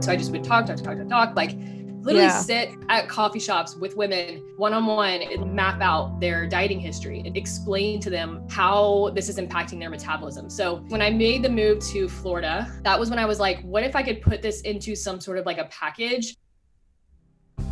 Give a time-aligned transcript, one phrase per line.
[0.00, 1.50] So I just would talk, talk, talk, talk, talk, like
[2.00, 2.40] literally yeah.
[2.40, 7.22] sit at coffee shops with women one on one and map out their dieting history
[7.26, 10.48] and explain to them how this is impacting their metabolism.
[10.48, 13.82] So when I made the move to Florida, that was when I was like, what
[13.82, 16.34] if I could put this into some sort of like a package?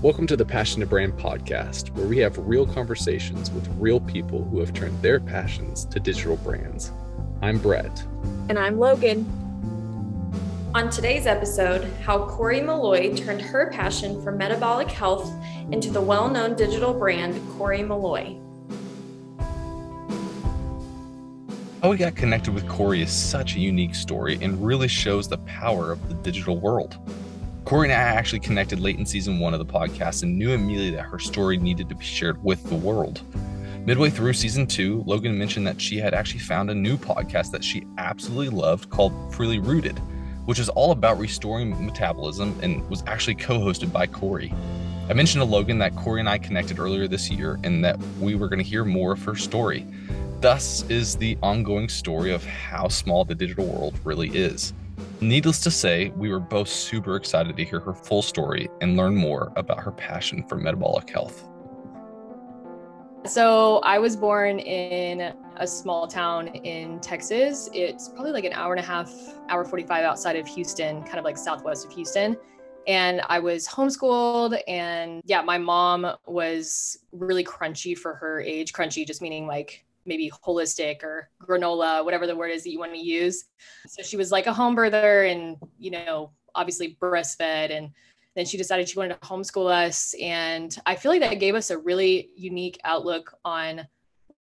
[0.03, 4.45] Welcome to the Passion to Brand podcast, where we have real conversations with real people
[4.45, 6.93] who have turned their passions to digital brands.
[7.41, 8.05] I'm Brett.
[8.51, 9.48] And I'm Logan.
[10.75, 15.33] On today's episode, how Kori Meloy turned her passion for metabolic health
[15.73, 18.39] into the well known digital brand Kori Meloy.
[21.83, 25.39] How we got connected with Kori is such a unique story and really shows the
[25.39, 26.99] power of the digital world.
[27.65, 30.91] Kori and I actually connected late in season one of the podcast and knew immediately
[30.97, 33.23] that her story needed to be shared with the world.
[33.87, 37.65] Midway through season two, Logan mentioned that she had actually found a new podcast that
[37.65, 39.99] she absolutely loved called Freely Rooted
[40.49, 44.51] which is all about restoring metabolism and was actually co hosted by Kori.
[45.11, 48.35] I mentioned to Logan that Kori and I connected earlier this year and that we
[48.35, 49.85] were going to hear more of her story.
[50.41, 54.73] Thus is the ongoing story of how small the digital world really is.
[55.21, 59.15] Needless to say, we were both super excited to hear her full story and learn
[59.15, 61.45] more about her passion for metabolic health.
[63.27, 67.69] So I was born in a small town in Texas.
[67.73, 69.13] It's probably like an hour and a half,
[69.49, 72.37] hour 45 outside of Houston, kind of like southwest of Houston.
[72.87, 74.61] And I was homeschooled.
[74.67, 78.73] And yeah, my mom was really crunchy for her age.
[78.73, 82.95] Crunchy just meaning like maybe holistic or granola, whatever the word is that you want
[82.95, 83.45] to use.
[83.87, 87.91] So she was like a home birther and, you know, obviously breastfed and
[88.35, 90.15] then she decided she wanted to homeschool us.
[90.21, 93.87] And I feel like that gave us a really unique outlook on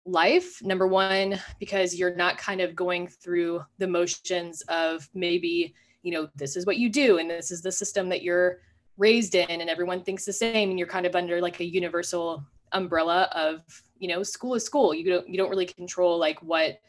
[0.07, 0.61] life.
[0.63, 6.29] Number one, because you're not kind of going through the motions of maybe, you know,
[6.35, 8.59] this is what you do and this is the system that you're
[8.97, 12.43] raised in and everyone thinks the same and you're kind of under like a universal
[12.73, 13.61] umbrella of
[13.97, 16.81] you know school is school you don't you don't really control like what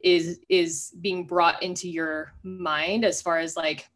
[0.00, 3.90] is is being brought into your mind as far as like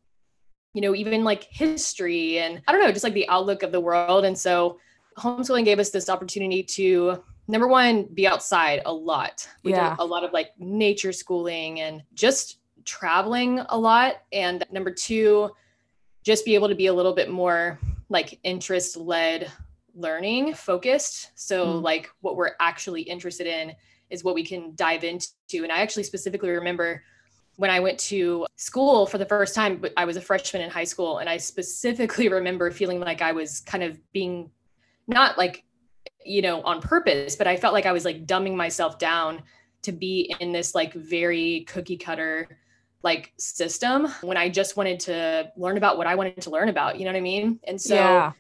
[0.75, 3.81] you know, even like history and I don't know, just like the outlook of the
[3.81, 4.25] world.
[4.25, 4.79] And so
[5.19, 9.49] homeschooling gave us this opportunity to number one, be outside a lot.
[9.63, 9.91] We yeah.
[9.91, 14.23] did a lot of like nature schooling and just traveling a lot.
[14.33, 15.51] And number two,
[16.23, 19.51] just be able to be a little bit more like interest led
[19.95, 21.31] learning focused.
[21.35, 21.83] So, mm.
[21.83, 23.75] like, what we're actually interested in
[24.11, 25.29] is what we can dive into.
[25.63, 27.03] And I actually specifically remember
[27.57, 30.71] when I went to school for the first time, but I was a freshman in
[30.71, 31.19] high school.
[31.19, 34.51] And I specifically remember feeling like I was kind of being
[35.07, 35.65] not like,
[36.25, 39.43] you know, on purpose, but I felt like I was like dumbing myself down
[39.83, 42.59] to be in this like very cookie cutter
[43.03, 46.99] like system when I just wanted to learn about what I wanted to learn about.
[46.99, 47.59] You know what I mean?
[47.65, 48.33] And so, yeah,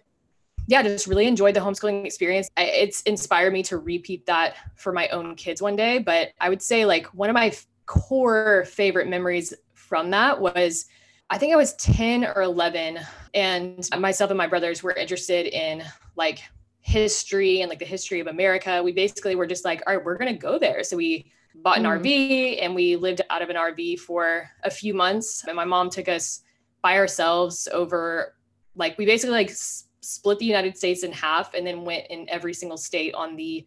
[0.69, 2.48] yeah just really enjoyed the homeschooling experience.
[2.56, 5.99] I, it's inspired me to repeat that for my own kids one day.
[5.99, 7.53] But I would say like one of my
[7.87, 10.87] core favorite memories from that was
[11.28, 13.00] I think I was 10 or 11
[13.34, 15.82] and myself and my brothers were interested in
[16.14, 16.43] like
[16.82, 18.82] history and like the history of America.
[18.82, 20.84] We basically were just like, all right, we're going to go there.
[20.84, 22.00] So we bought an mm.
[22.00, 25.44] RV and we lived out of an RV for a few months.
[25.47, 26.43] And my mom took us
[26.82, 28.34] by ourselves over
[28.75, 32.28] like we basically like s- split the United States in half and then went in
[32.28, 33.64] every single state on the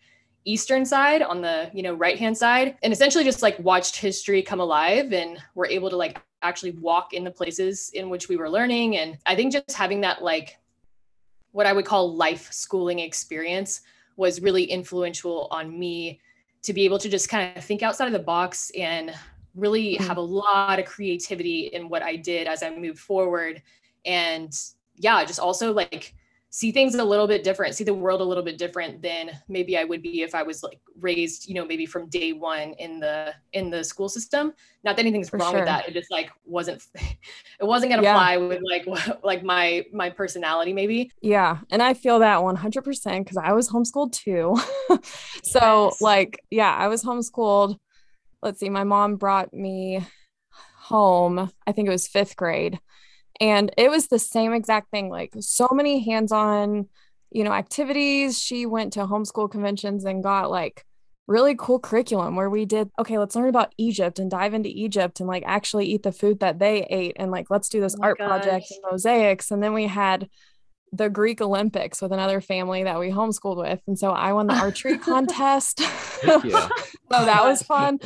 [0.47, 4.43] eastern side on the you know right hand side and essentially just like watched history
[4.43, 8.37] come alive and were able to like actually walk in the places in which we
[8.37, 10.59] were learning and i think just having that like
[11.55, 13.79] what i would call life schooling experience
[14.17, 16.19] was really influential on me
[16.61, 19.13] to be able to just kind of think outside of the box and
[19.55, 20.03] really mm-hmm.
[20.03, 23.61] have a lot of creativity in what i did as i moved forward
[24.05, 24.51] and
[24.97, 26.13] yeah just also like
[26.55, 29.77] see things a little bit different, see the world a little bit different than maybe
[29.77, 33.01] I would be if I was like raised, you know, maybe from day one in
[33.01, 34.53] the in the school system.
[34.85, 35.59] Not that anything's For wrong sure.
[35.59, 35.89] with that.
[35.89, 37.17] It just like wasn't it
[37.59, 38.13] wasn't gonna yeah.
[38.13, 38.87] fly with like
[39.23, 41.11] like my my personality maybe.
[41.21, 41.57] Yeah.
[41.71, 44.55] And I feel that 100 percent because I was homeschooled too.
[45.43, 46.01] so yes.
[46.01, 47.75] like yeah, I was homeschooled.
[48.41, 50.07] Let's see, my mom brought me
[50.77, 51.51] home.
[51.67, 52.79] I think it was fifth grade
[53.39, 56.87] and it was the same exact thing like so many hands-on
[57.35, 58.41] you know activities.
[58.41, 60.85] She went to homeschool conventions and got like
[61.27, 65.19] really cool curriculum where we did okay let's learn about egypt and dive into egypt
[65.19, 68.03] and like actually eat the food that they ate and like let's do this oh
[68.03, 68.27] art gosh.
[68.27, 69.49] project and mosaics.
[69.49, 70.29] And then we had
[70.93, 73.81] the greek olympics with another family that we homeschooled with.
[73.87, 75.81] And so i won the archery contest.
[77.11, 77.99] So that was fun.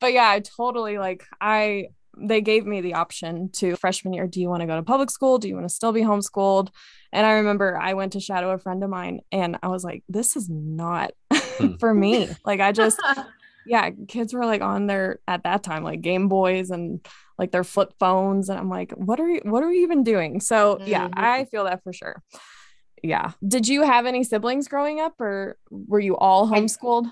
[0.00, 4.40] But yeah i totally like i they gave me the option to freshman year do
[4.40, 5.38] you want to go to public school?
[5.38, 6.70] Do you want to still be homeschooled?
[7.12, 10.02] And i remember i went to shadow a friend of mine and i was like
[10.08, 11.74] this is not hmm.
[11.76, 12.28] for me.
[12.44, 13.00] Like i just
[13.66, 17.04] yeah kids were like on their at that time like game boys and
[17.38, 20.40] like their flip phones and i'm like what are you what are you even doing?
[20.40, 21.18] So yeah mm-hmm.
[21.18, 22.22] i feel that for sure.
[23.02, 23.32] Yeah.
[23.46, 27.06] Did you have any siblings growing up or were you all homeschooled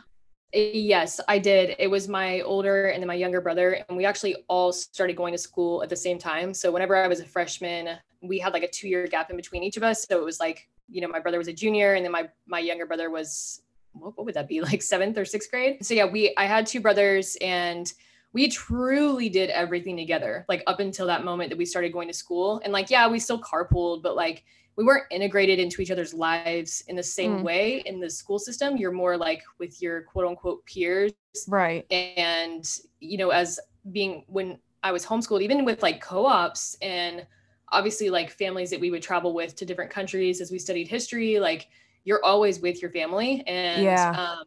[0.54, 1.74] Yes, I did.
[1.80, 5.32] It was my older and then my younger brother, and we actually all started going
[5.32, 6.54] to school at the same time.
[6.54, 7.88] So whenever I was a freshman,
[8.22, 10.06] we had like a two-year gap in between each of us.
[10.08, 12.60] So it was like, you know, my brother was a junior, and then my my
[12.60, 13.62] younger brother was
[13.94, 15.84] what, what would that be like seventh or sixth grade?
[15.84, 17.92] So yeah, we I had two brothers, and
[18.34, 22.14] we truly did everything together, like up until that moment that we started going to
[22.14, 22.60] school.
[22.64, 24.44] And like, yeah, we still carpooled, but like
[24.76, 27.42] we weren't integrated into each other's lives in the same mm.
[27.42, 28.76] way in the school system.
[28.76, 31.12] You're more like with your quote unquote peers.
[31.48, 31.86] Right.
[31.90, 32.68] And
[33.00, 33.60] you know as
[33.92, 37.26] being when i was homeschooled even with like co-ops and
[37.70, 41.38] obviously like families that we would travel with to different countries as we studied history
[41.38, 41.68] like
[42.04, 43.42] you're always with your family.
[43.46, 44.10] And yeah.
[44.10, 44.44] um,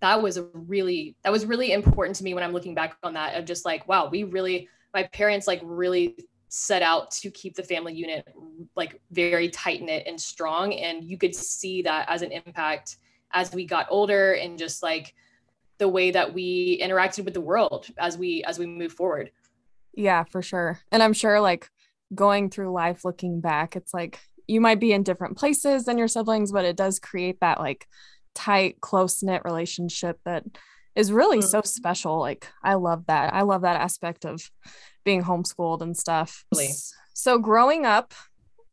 [0.00, 3.14] that was a really that was really important to me when i'm looking back on
[3.14, 6.16] that of just like wow we really my parents like really
[6.56, 8.24] set out to keep the family unit
[8.76, 10.72] like very tight knit and strong.
[10.72, 12.98] And you could see that as an impact
[13.32, 15.14] as we got older and just like
[15.78, 19.32] the way that we interacted with the world as we as we move forward.
[19.94, 20.78] Yeah for sure.
[20.92, 21.68] And i'm sure like
[22.14, 26.06] going through life looking back it's like you might be in different places than your
[26.06, 27.88] siblings but it does create that like
[28.34, 30.44] tight close knit relationship that
[30.94, 31.46] is really mm-hmm.
[31.46, 34.50] so special like i love that i love that aspect of
[35.04, 36.44] being homeschooled and stuff.
[36.52, 36.70] Really?
[37.12, 38.12] So growing up,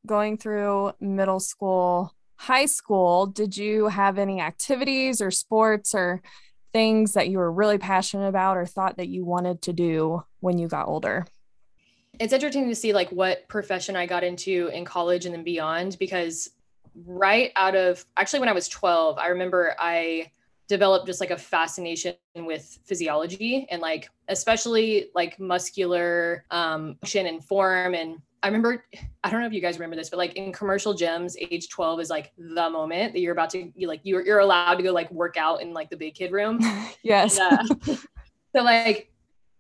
[0.06, 6.22] going through middle school, high school, did you have any activities or sports or
[6.74, 10.58] things that you were really passionate about or thought that you wanted to do when
[10.58, 11.26] you got older?
[12.20, 15.98] It's interesting to see like what profession I got into in college and then beyond
[16.00, 16.50] because
[17.06, 20.32] right out of actually when I was 12, I remember I
[20.68, 27.44] developed just like a fascination with physiology and like especially like muscular um function and
[27.44, 28.84] form and I remember,
[29.24, 32.00] I don't know if you guys remember this, but like in commercial gyms, age 12
[32.00, 34.92] is like the moment that you're about to, you like, you're, you're allowed to go
[34.92, 36.60] like work out in like the big kid room.
[37.04, 37.38] yes.
[37.38, 37.96] And, uh,
[38.56, 39.12] so like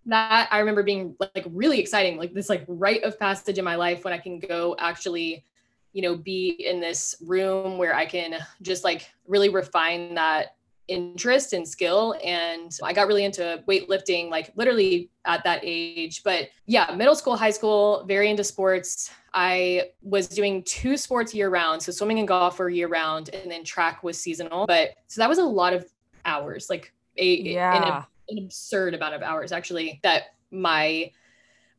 [0.08, 3.76] that, I remember being like really exciting, like this like rite of passage in my
[3.76, 5.46] life when I can go actually,
[5.94, 10.56] you know, be in this room where I can just like really refine that
[10.88, 12.16] interest and skill.
[12.24, 16.24] And i got really into weightlifting like literally at that age.
[16.24, 19.10] But yeah middle school high school very into sports.
[19.34, 23.50] I was doing two sports year round so swimming and golf were year round and
[23.50, 24.66] then track was seasonal.
[24.68, 25.86] But so that was a lot of
[26.26, 28.06] hours like a, yeah.
[28.30, 31.12] an, an absurd amount of hours actually that my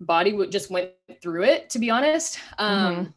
[0.00, 2.38] body would just went through it to be honest.
[2.58, 3.10] Um mm-hmm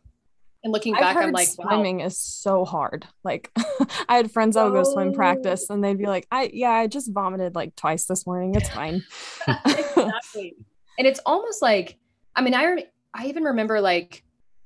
[0.66, 2.06] and looking back, I'm like, swimming wow.
[2.06, 3.08] is so hard.
[3.24, 3.52] Like,
[4.08, 5.14] I had friends that would go swim oh.
[5.14, 8.54] practice, and they'd be like, "I yeah, I just vomited like twice this morning.
[8.54, 9.04] It's fine."
[9.48, 10.54] exactly.
[11.00, 11.98] And it's almost like,
[12.36, 12.86] I mean, I
[13.16, 14.24] I even remember like,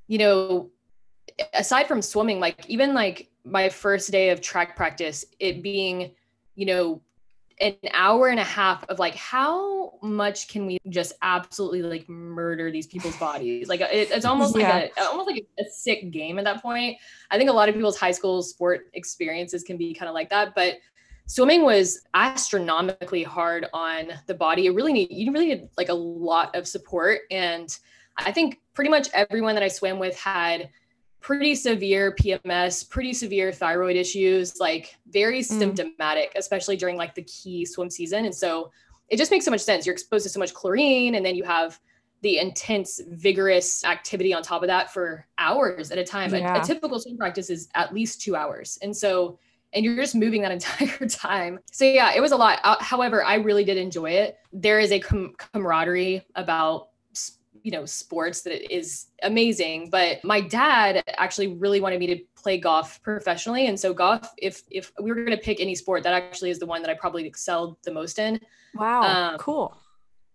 [0.07, 0.71] you know,
[1.53, 6.11] aside from swimming, like even like my first day of track practice, it being,
[6.55, 7.01] you know,
[7.61, 12.71] an hour and a half of like how much can we just absolutely like murder
[12.71, 13.67] these people's bodies?
[13.67, 14.73] Like it, it's almost yeah.
[14.73, 16.97] like a almost like a, a, sick game at that point.
[17.31, 20.29] I think a lot of people's high school sport experiences can be kind of like
[20.29, 20.75] that but
[21.25, 24.65] swimming was astronomically hard on the body.
[24.65, 27.77] It really need you really need like a lot of support and
[28.25, 30.69] i think pretty much everyone that i swam with had
[31.21, 35.45] pretty severe PMS, pretty severe thyroid issues, like very mm.
[35.45, 38.25] symptomatic, especially during like the key swim season.
[38.25, 38.71] And so
[39.09, 39.85] it just makes so much sense.
[39.85, 41.79] You're exposed to so much chlorine, and then you have
[42.21, 46.33] the intense, vigorous activity on top of that for hours at a time.
[46.33, 46.57] Yeah.
[46.57, 48.77] A, a typical swim practice is at least two hours.
[48.81, 49.39] And so,
[49.73, 51.59] and you're just moving that entire time.
[51.71, 52.59] So, yeah, it was a lot.
[52.63, 54.37] Uh, however, I really did enjoy it.
[54.51, 56.88] There is a com- camaraderie about
[57.63, 62.57] you know sports that is amazing but my dad actually really wanted me to play
[62.57, 63.67] golf professionally.
[63.67, 66.59] And so golf if if we were going to pick any sport that actually is
[66.59, 68.39] the one that i probably excelled the most in.
[68.75, 69.77] Wow um, cool.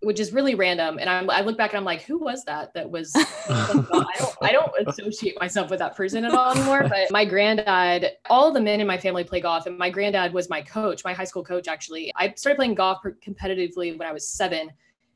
[0.03, 0.99] which is really random.
[0.99, 3.13] And I'm, i look back and i'm like who was that that was
[3.49, 3.85] I,
[4.19, 8.53] don't, I don't associate myself with that person at all anymore but my granddad all
[8.53, 9.67] the men in my family play golf.
[9.67, 12.13] And my granddad was my coach my high school coach actually.
[12.17, 14.71] I started playing golf competitively when i was seven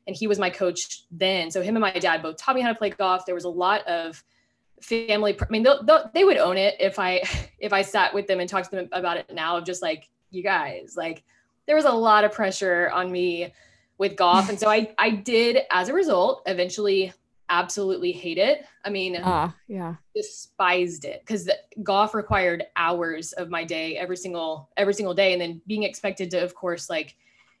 [0.09, 1.51] and he was my coach then.
[1.51, 3.27] So him and my dad both taught me how to play golf.
[3.27, 4.23] There was a lot of
[4.81, 5.37] family.
[5.39, 7.21] I mean, they'll, they'll, they would own it if I
[7.59, 9.57] if I sat with them and talked to them about it now.
[9.57, 11.23] Of just like you guys, like
[11.67, 13.53] there was a lot of pressure on me
[13.99, 14.49] with golf.
[14.49, 17.13] And so I I did as a result eventually
[17.47, 18.65] absolutely hate it.
[18.83, 21.51] I mean, uh, yeah, despised it because
[21.83, 26.31] golf required hours of my day every single every single day, and then being expected
[26.31, 27.15] to, of course, like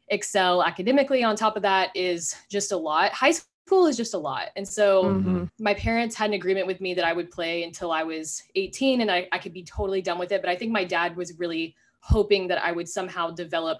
[0.09, 3.11] excel academically on top of that is just a lot.
[3.11, 5.43] High school is just a lot, and so Mm-hmm.
[5.59, 9.01] my parents had an agreement with me that I would play until I was 18,
[9.01, 10.41] and I, I could be totally done with it.
[10.41, 13.79] But I think my dad was really hoping that I would somehow develop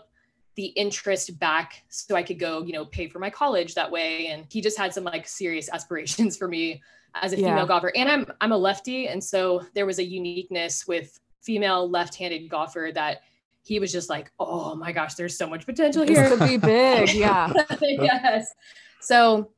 [0.56, 4.28] the interest back so I could go, you know, pay for my college that way.
[4.28, 6.82] And he just had some like serious aspirations for me
[7.16, 7.66] as a female Yeah.
[7.66, 7.92] golfer.
[7.96, 9.08] And I'm I'm a lefty.
[9.08, 13.22] And so there was a uniqueness with female left-handed golfer that
[13.70, 16.36] he was just like, oh my gosh, there's so much potential This here.
[16.36, 17.14] could be big.
[17.14, 17.54] Yeah.
[17.82, 18.52] yes.
[19.00, 19.52] So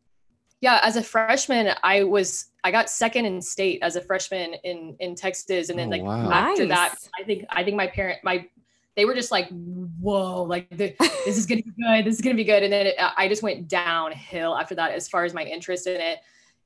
[0.59, 4.97] yeah, as a freshman, I was I got second in state as a freshman in
[4.99, 6.29] in Texas, and then Oh, like wow.
[6.29, 8.47] after that, I think I think my parent my
[8.97, 10.93] they were just like, whoa, like the,
[11.25, 13.41] this is gonna be good, this is gonna be good, and then it, I just
[13.41, 16.19] went downhill after that as far as my interest in it,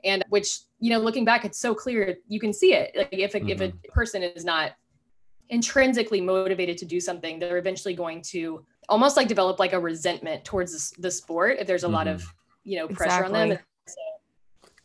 [0.04, 2.92] and which you know looking back, it's so clear you can see it.
[2.98, 3.92] Like if a, if a mm-hmm.
[3.94, 4.72] person is not
[5.50, 10.44] intrinsically motivated to do something, they're eventually going to almost like develop like a resentment
[10.44, 12.70] towards the, the sport if there's a lot of mm-hmm.
[12.70, 13.60] you know pressure on them.
[13.88, 13.96] So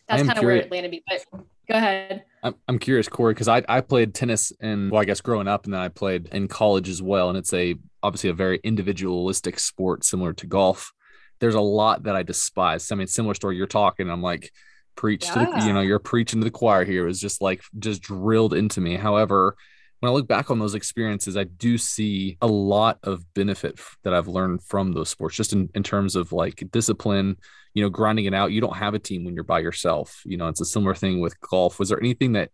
[0.09, 1.03] that's kind of where curious- it landed me.
[1.09, 2.25] But go ahead.
[2.43, 5.65] I'm, I'm curious, Kori, because I, I played tennis and well, I guess growing up,
[5.65, 7.29] and then I played in college as well.
[7.29, 10.93] And it's a obviously a very individualistic sport, similar to golf.
[11.39, 12.91] There's a lot that I despise.
[12.93, 13.57] I mean, similar story.
[13.57, 14.53] You're talking, I'm like,
[14.95, 17.05] preach to the, you know, you're preaching to the choir here.
[17.05, 18.97] It was just like just drilled into me.
[18.97, 19.57] However,
[20.01, 24.15] when I look back on those experiences, I do see a lot of benefit that
[24.15, 27.37] I've learned from those sports, just in, in terms of like discipline,
[27.75, 28.51] you know, grinding it out.
[28.51, 30.23] You don't have a team when you're by yourself.
[30.25, 31.79] You know, it's a similar thing with golf.
[31.79, 32.51] Was there anything that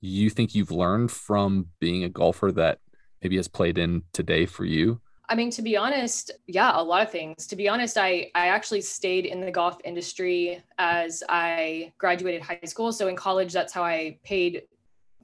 [0.00, 2.78] you think you've learned from being a golfer that
[3.22, 5.00] maybe has played in today for you?
[5.30, 7.46] I mean, to be honest, yeah, a lot of things.
[7.48, 12.60] To be honest, I I actually stayed in the golf industry as I graduated high
[12.64, 12.92] school.
[12.92, 14.62] So in college, that's how I paid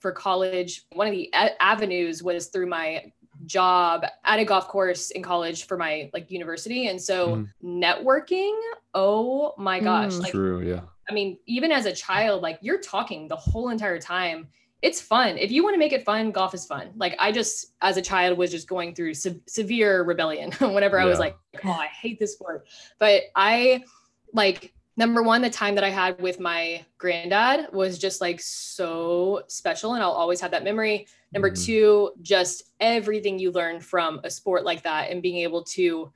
[0.04, 0.84] for college.
[0.92, 3.11] One of the a- avenues was through my
[3.46, 6.88] job at a golf course in college for my like university.
[6.88, 7.49] And so Mhm.
[7.64, 8.54] networking,
[8.92, 10.20] oh my gosh, Mm.
[10.23, 10.61] like True.
[10.61, 10.82] Yeah.
[11.08, 14.49] I mean, even as a child, like you're talking the whole entire time.
[14.82, 15.38] It's fun.
[15.38, 16.90] If you want to make it fun, golf is fun.
[16.96, 21.06] Like I just, as a child, was just going through se- severe rebellion whenever I
[21.06, 21.34] was like,
[21.64, 22.66] oh, I hate this sport.
[22.99, 23.82] But I
[24.34, 29.42] like number one, the time that I had with my granddad was just like so
[29.48, 31.06] special, and I'll always have that memory.
[31.32, 31.64] Number Mhm.
[31.66, 36.12] two, just everything you learn from a sport like that and being able to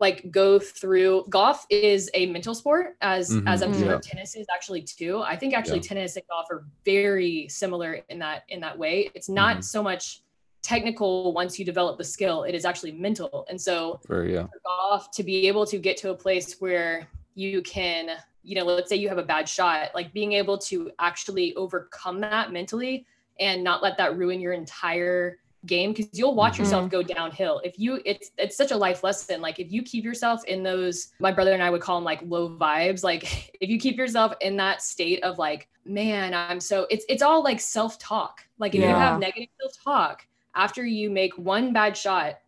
[0.00, 3.44] like go through golf is a mental sport as Mhm.
[3.46, 4.00] as I'm sure Yeah.
[4.02, 5.20] tennis is actually too.
[5.22, 5.88] I think actually Yeah.
[5.88, 9.10] tennis and golf are very similar in that in that way.
[9.14, 9.64] It's not Mhm.
[9.64, 10.22] so much
[10.60, 13.46] technical once you develop the skill, it is actually mental.
[13.48, 14.34] And so Very.
[14.34, 14.46] Yeah.
[14.48, 18.10] for golf to be able to get to a place where you can
[18.42, 22.20] you know let's say you have a bad shot like being able to actually overcome
[22.20, 23.06] that mentally
[23.40, 26.58] and not let that ruin your entire game because you'll watch Mhm.
[26.58, 30.04] yourself go downhill if you it's it's such a life lesson like if you keep
[30.04, 33.22] yourself in those my brother and i would call them like low vibes like
[33.60, 37.44] if you keep yourself in that state of like man i'm so it's it's all
[37.44, 42.38] like self-talk like if you have negative self-talk after you make one bad shot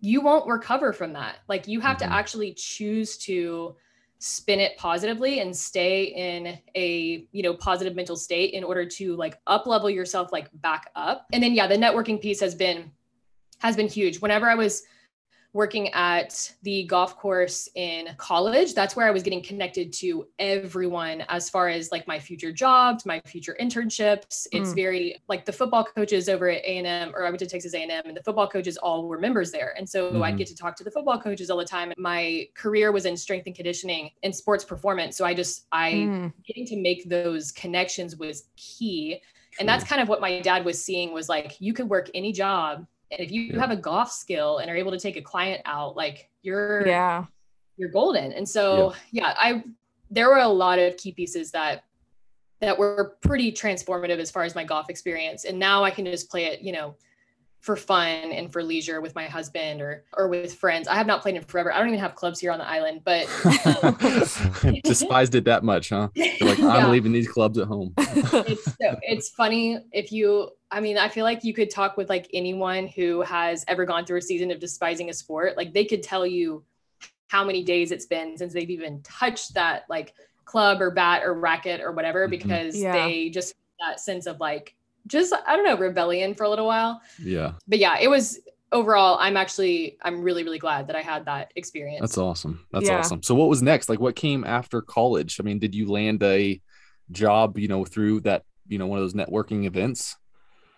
[0.00, 1.36] you won't recover from that.
[1.48, 2.00] Like you have Mhm.
[2.00, 3.76] to actually choose to
[4.18, 9.14] spin it positively and stay in a you know positive mental state in order to
[9.16, 11.26] like up level yourself like back up.
[11.32, 12.90] And then yeah the networking piece has been
[13.58, 14.20] has been huge.
[14.20, 14.82] Whenever i was
[15.56, 18.74] working at the golf course in college.
[18.74, 23.06] That's where i was getting connected to everyone as far as like my future jobs
[23.06, 24.46] my future internships.
[24.52, 24.74] It's Mm.
[24.84, 28.16] very like the football coaches over at a&m or i went to texas a&m and
[28.16, 29.74] the football coaches all were members there.
[29.78, 30.38] And so i'd Mhm.
[30.38, 31.92] get to talk to the football coaches all the time.
[31.96, 35.16] My career was in strength and conditioning and sports performance.
[35.16, 36.32] So i just i Mm.
[36.48, 39.20] getting to make those connections was key.
[39.58, 42.30] And that's kind of what my dad was seeing was like you could work any
[42.44, 43.60] job and if you Yeah.
[43.60, 47.24] have a golf skill and are able to take a client out like you're Yeah.
[47.76, 49.34] you're golden and so yeah.
[49.38, 49.62] i
[50.10, 51.82] there were a lot of key pieces that
[52.60, 56.30] that were pretty transformative as far as my golf experience and now i can just
[56.30, 56.94] play it you know
[57.60, 61.20] for fun and for leisure with my husband or or with friends i have not
[61.20, 63.26] played in forever i don't even have clubs here on the island but
[63.82, 63.96] um,
[64.84, 66.08] Despised it that much, huh?
[66.14, 66.90] You're like, I'm Yeah.
[66.90, 67.92] leaving these clubs at home.
[67.98, 72.08] it's so it's funny if you i mean i feel like you could talk with
[72.08, 75.84] like anyone who has ever gone through a season of despising a sport like they
[75.84, 76.62] could tell you
[77.28, 81.34] how many days it's been since they've even touched that like club or bat or
[81.34, 82.30] racket or whatever Mhm.
[82.30, 82.92] because Yeah.
[82.92, 84.74] they just that sense of like
[85.06, 87.52] just i don't know rebellion for a little while Yeah.
[87.68, 88.40] but yeah it was
[88.72, 92.00] overall, I'm actually I'm really really glad that I had that experience.
[92.00, 92.66] That's awesome.
[92.72, 92.98] That's Yeah.
[92.98, 93.22] awesome.
[93.22, 93.88] So what was next?
[93.88, 95.38] Like what came after college?
[95.38, 96.60] I mean, did you land a
[97.12, 100.16] job, you know, through that, you know, one of those networking events?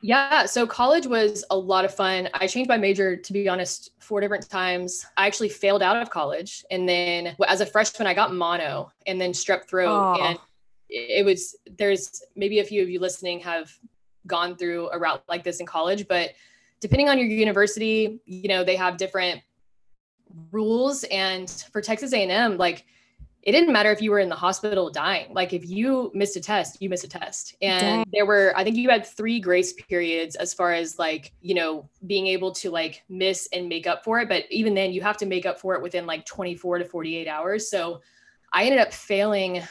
[0.00, 2.28] Yeah, so college was a lot of fun.
[2.34, 5.04] I changed my major to be honest four different times.
[5.16, 9.20] I actually failed out of college and then as a freshman I got mono and
[9.20, 10.22] then strep throat Oh.
[10.22, 10.38] and
[10.88, 13.70] it was there's maybe a few of you listening have
[14.26, 16.30] gone through a route like this in college, but
[16.80, 19.40] depending on your university, you know, they have different
[20.52, 22.84] rules and for Texas A&M like
[23.42, 25.32] it didn't matter if you were in the hospital dying.
[25.32, 27.54] Like if you missed a test, you missed a test.
[27.62, 28.04] And Dang.
[28.12, 31.88] there were, I think you had three grace periods as far as like, you know,
[32.06, 34.28] being able to like miss and make up for it.
[34.28, 37.28] But even then you have to make up for it within like 24 to 48
[37.28, 37.70] hours.
[37.70, 38.00] So
[38.52, 39.62] I ended up failing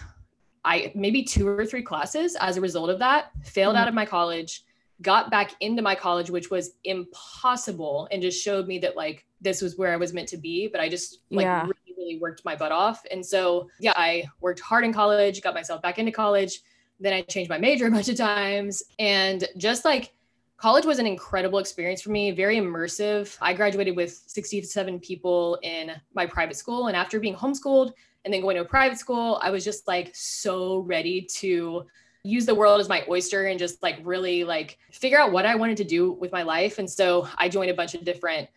[0.65, 3.79] I maybe two or three classes as a result of that, failed Mhm.
[3.79, 4.63] out of my college,
[5.01, 9.61] got back into my college, which was impossible and just showed me that like this
[9.61, 10.67] was where I was meant to be.
[10.67, 11.61] But I just like Yeah.
[11.63, 13.05] really, really worked my butt off.
[13.11, 16.61] And so yeah, I worked hard in college, got myself back into college.
[16.99, 18.83] Then I changed my major a bunch of times.
[18.99, 20.13] And just like
[20.57, 23.37] college was an incredible experience for me, very immersive.
[23.41, 26.87] I graduated with 67 people in my private school.
[26.87, 27.91] And after being homeschooled
[28.25, 31.85] and then going to a private school, I was just like so ready to
[32.23, 35.55] use the world as my oyster and just like really like figure out what I
[35.55, 36.79] wanted to do with my life.
[36.79, 38.49] And so I joined a bunch of different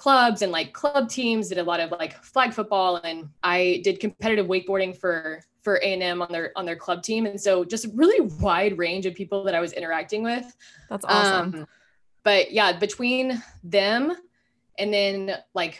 [0.00, 4.00] clubs and like club teams, did a lot of like flag football and I did
[4.00, 7.26] competitive wakeboarding for for A&M on their on their club team.
[7.26, 10.56] And so just a really wide range of people that I was interacting with.
[10.88, 11.54] That's awesome.
[11.54, 11.66] Um,
[12.22, 14.16] but yeah, between them
[14.78, 15.78] and then like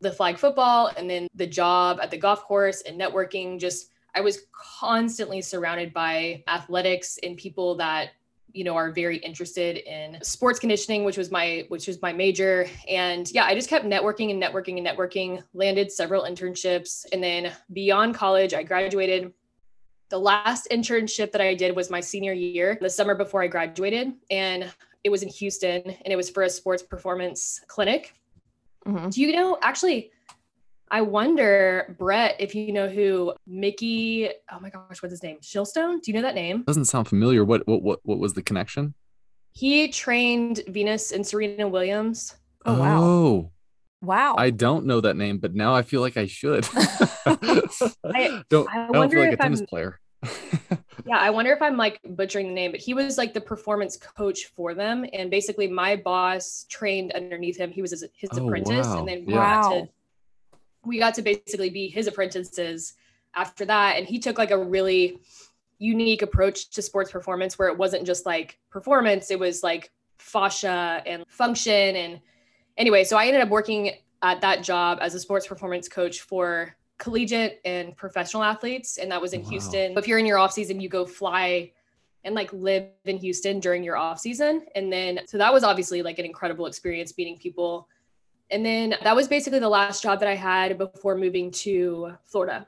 [0.00, 4.20] the flag football and then the job at the golf course and networking, just I
[4.20, 8.10] was constantly surrounded by athletics and people that
[8.52, 12.66] you know are very interested in sports conditioning which was my which was my major
[12.88, 17.52] and yeah i just kept networking and networking and networking landed several internships and then
[17.72, 19.32] beyond college i graduated
[20.08, 24.12] the last internship that I did was my senior year, the summer before I graduated.
[24.30, 24.72] And
[25.04, 28.14] it was in Houston and it was for a sports performance clinic.
[28.86, 29.12] Mhm.
[29.12, 30.10] Do you know, actually,
[30.90, 35.38] I wonder, Brett, if you know who Mickey, oh my gosh, what's his name?
[35.42, 36.00] Shilstone?
[36.02, 36.62] Do you know that name?
[36.62, 37.44] Doesn't sound familiar.
[37.44, 38.94] What what what what was the connection?
[39.52, 42.34] He trained Venus and Serena Williams.
[42.64, 43.02] Oh, wow.
[43.02, 43.50] Oh,
[44.00, 44.36] Wow.
[44.38, 46.64] I don't know that name, but now I feel like I should.
[46.74, 49.98] I- don't I I, don't wonder feel like a if I'm- tennis player.
[51.06, 53.96] Yeah, I wonder if I'm like butchering the name, but he was like the performance
[53.96, 55.06] coach for them.
[55.14, 57.70] And basically, my boss trained underneath him.
[57.70, 58.86] He was his, his Oh, apprentice.
[58.86, 58.98] wow.
[58.98, 59.62] And then we, Yeah.
[59.62, 59.88] got to,
[60.84, 62.94] we got to basically be his apprentices
[63.34, 63.96] after that.
[63.96, 65.20] And he took like a really
[65.78, 71.02] unique approach to sports performance where it wasn't just like performance, it was like fascia
[71.06, 71.96] and function.
[71.96, 72.20] And
[72.76, 76.76] anyway, so I ended up working at that job as a sports performance coach for
[76.98, 79.50] collegiate and professional athletes and that was in Wow.
[79.50, 79.96] Houston.
[79.96, 81.70] If you're in your off season, you go fly
[82.24, 84.66] and like live in Houston during your off season.
[84.74, 87.88] And then so that was obviously like an incredible experience meeting people.
[88.50, 92.66] And then that was basically the last job that I had before moving to Florida.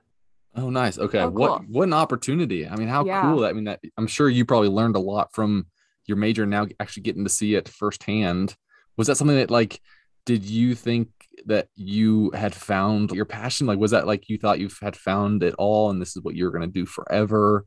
[0.56, 0.98] Oh, nice.
[0.98, 1.20] Okay.
[1.20, 1.66] Oh, What cool.
[1.68, 2.68] what an opportunity.
[2.68, 3.22] I mean, how Yeah.
[3.22, 3.44] cool.
[3.44, 5.66] I mean, that I'm sure you probably learned a lot from
[6.06, 8.56] your major now actually getting to see it firsthand.
[8.96, 9.80] Was that something that like
[10.26, 11.08] did you think
[11.46, 13.66] that you had found your passion?
[13.66, 16.34] Like was that like you thought you had found it all and this is what
[16.34, 17.64] you're going to do forever?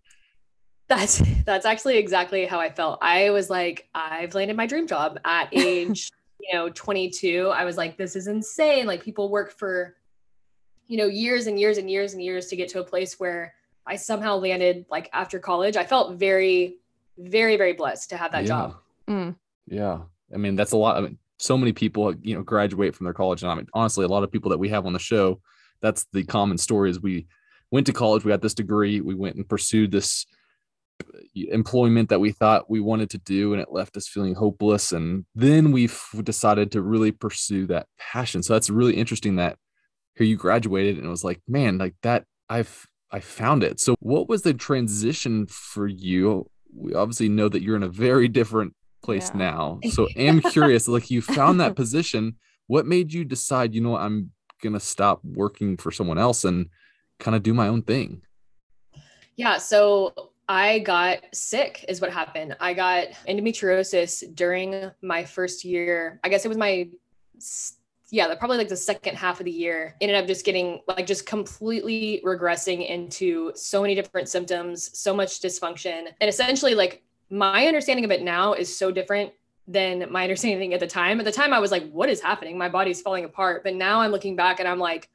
[0.90, 3.00] That's that's actually exactly how I felt.
[3.02, 6.12] I was like, I've landed my dream job at age,
[6.48, 7.50] you know, 22.
[7.50, 8.86] I was like, this is insane.
[8.86, 9.96] Like people work for,
[10.88, 13.54] you know, years and years and years and years to get to a place where
[13.86, 15.78] I somehow landed like after college.
[15.78, 16.78] I felt very,
[17.18, 18.48] very, very blessed to have that yeah.
[18.48, 18.76] job.
[19.08, 19.36] Mm.
[19.68, 20.00] Yeah.
[20.34, 20.98] I mean, that's a lot.
[20.98, 23.44] I mean, so many people, you know, graduate from their college.
[23.44, 25.42] And I mean, honestly, a lot of people that we have on the show,
[25.82, 27.28] that's the common story is we
[27.72, 30.26] went to college, we got this degree, we went and pursued this
[31.36, 34.92] employment that we thought we wanted to do, and it left us feeling hopeless.
[34.92, 35.90] And then we
[36.24, 38.44] decided to really pursue that passion.
[38.44, 39.58] So that's really interesting that
[40.16, 43.80] here you graduated and it was like, man, like that, I've, I found it.
[43.80, 46.50] So what was the transition for you?
[46.76, 49.40] We obviously know that you're in a very different place Yeah.
[49.40, 49.80] now.
[49.90, 52.36] So i'm curious, like you found that position.
[52.68, 56.68] What made you decide, you know, what, I'm gonna stop working for someone else and
[57.20, 58.22] kind of do my own thing?
[59.36, 59.58] Yeah.
[59.58, 60.14] So
[60.48, 62.56] I got sick, is what happened.
[62.60, 66.20] I got endometriosis during my first year.
[66.24, 66.90] I guess it was my,
[68.12, 69.96] yeah, probably like the second half of the year.
[70.02, 75.40] Ended up just getting like just completely regressing into so many different symptoms, so much
[75.40, 76.08] dysfunction.
[76.20, 79.32] And essentially, like my understanding of it now is so different
[79.68, 81.20] than my understanding at the time.
[81.20, 82.58] At the time, I was like, what is happening?
[82.58, 83.64] My body's falling apart.
[83.64, 85.10] But now I'm looking back and I'm like,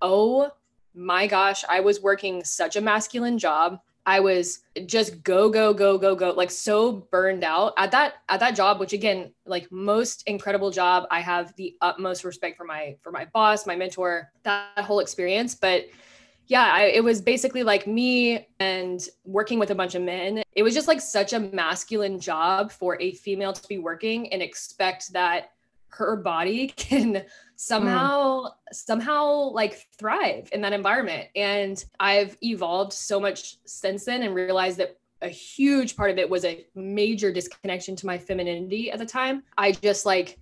[0.00, 0.50] oh
[0.94, 3.78] my gosh, I was working such a masculine job.
[4.06, 8.40] I was just go go go go go like so burned out at that at
[8.40, 11.06] that job which again like most incredible job.
[11.10, 15.54] I have the utmost respect for my for my boss my mentor that whole experience.
[15.54, 15.86] But
[16.46, 20.42] yeah I, it was basically like me and working with a bunch of men.
[20.54, 24.42] It was just like such a masculine job for a female to be working and
[24.42, 25.50] expect that
[25.90, 27.24] her body can
[27.56, 28.52] somehow mm.
[28.72, 31.28] somehow like thrive in that environment.
[31.36, 36.30] And i've evolved so much since then and realized that a huge part of it
[36.30, 39.42] was a major disconnection to my femininity at the time.
[39.58, 40.38] I just like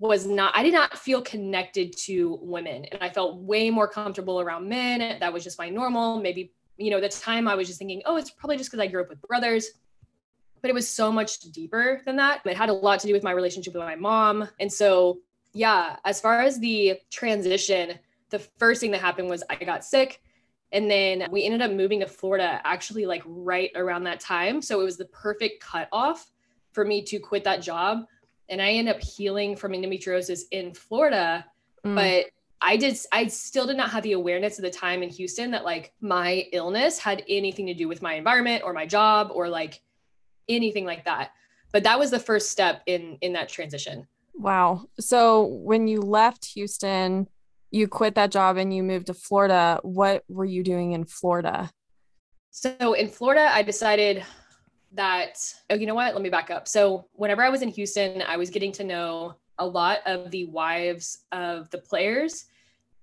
[0.00, 2.84] was not i did not feel connected to women.
[2.86, 5.18] And i felt way more comfortable around men.
[5.20, 6.20] That was just my normal.
[6.20, 8.86] Maybe you know the time i was just thinking oh it's probably just because i
[8.86, 9.70] grew up with brothers
[10.60, 13.22] but it was so much deeper than that it had a lot to do with
[13.22, 15.18] my relationship with my mom and so
[15.52, 17.98] yeah, as far as the transition,
[18.30, 20.22] the first thing that happened was I got sick.
[20.70, 24.60] And then we ended up moving to Florida actually like right around that time.
[24.60, 26.30] So it was the perfect cutoff
[26.72, 28.04] for me to quit that job.
[28.50, 31.46] And I ended up healing from endometriosis in Florida.
[31.84, 31.94] Mm.
[31.94, 32.26] But
[32.60, 35.64] I did, I still did not have the awareness at the time in Houston that
[35.64, 39.80] like my illness had anything to do with my environment or my job or like
[40.48, 41.30] anything like that.
[41.72, 44.06] But that was the first step in in that transition.
[44.34, 44.84] Wow.
[45.00, 47.28] So when you left Houston,
[47.70, 49.80] you quit that job and you moved to Florida.
[49.82, 51.70] What were you doing in Florida?
[52.50, 54.24] So in Florida, I decided
[54.92, 55.38] that,
[55.70, 56.14] oh, you know what?
[56.14, 56.66] Let me back up.
[56.66, 60.46] So whenever I was in Houston, I was getting to know a lot of the
[60.46, 62.46] wives of the players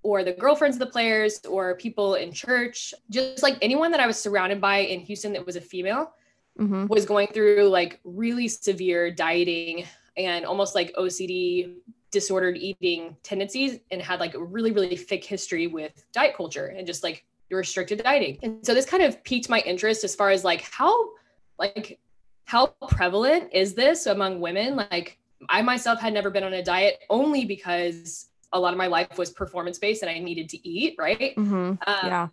[0.02, 4.06] or the girlfriends of the players or people in church, just like anyone that I
[4.06, 6.12] was surrounded by in Houston that was a female.
[6.58, 6.86] Mm-hmm.
[6.86, 9.84] was going through like really severe dieting
[10.16, 11.74] and almost like OCD
[12.10, 16.86] disordered eating tendencies and had like a really, really thick history with diet culture and
[16.86, 18.38] just like restricted dieting.
[18.42, 21.10] And so this kind of piqued my interest as far as like how
[21.58, 21.98] like
[22.44, 24.76] how prevalent is this among women?
[24.76, 28.86] Like I myself had never been on a diet only because a lot of my
[28.86, 31.34] life was performance based and I needed to eat, right?
[31.36, 31.54] Mm-hmm.
[31.54, 32.28] Um, yeah.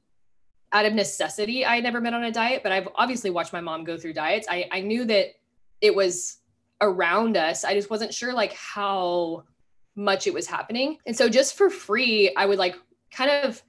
[0.74, 3.62] Out of necessity, I had never been on a diet, but I've obviously watched my
[3.62, 4.48] mom go through diets.
[4.50, 5.28] I, I knew that
[5.82, 6.38] it was
[6.82, 7.64] around us.
[7.64, 9.44] I just wasn't sure like how
[9.96, 10.98] much it was happening.
[11.06, 12.76] And so just for free, I would like
[13.12, 13.62] kind of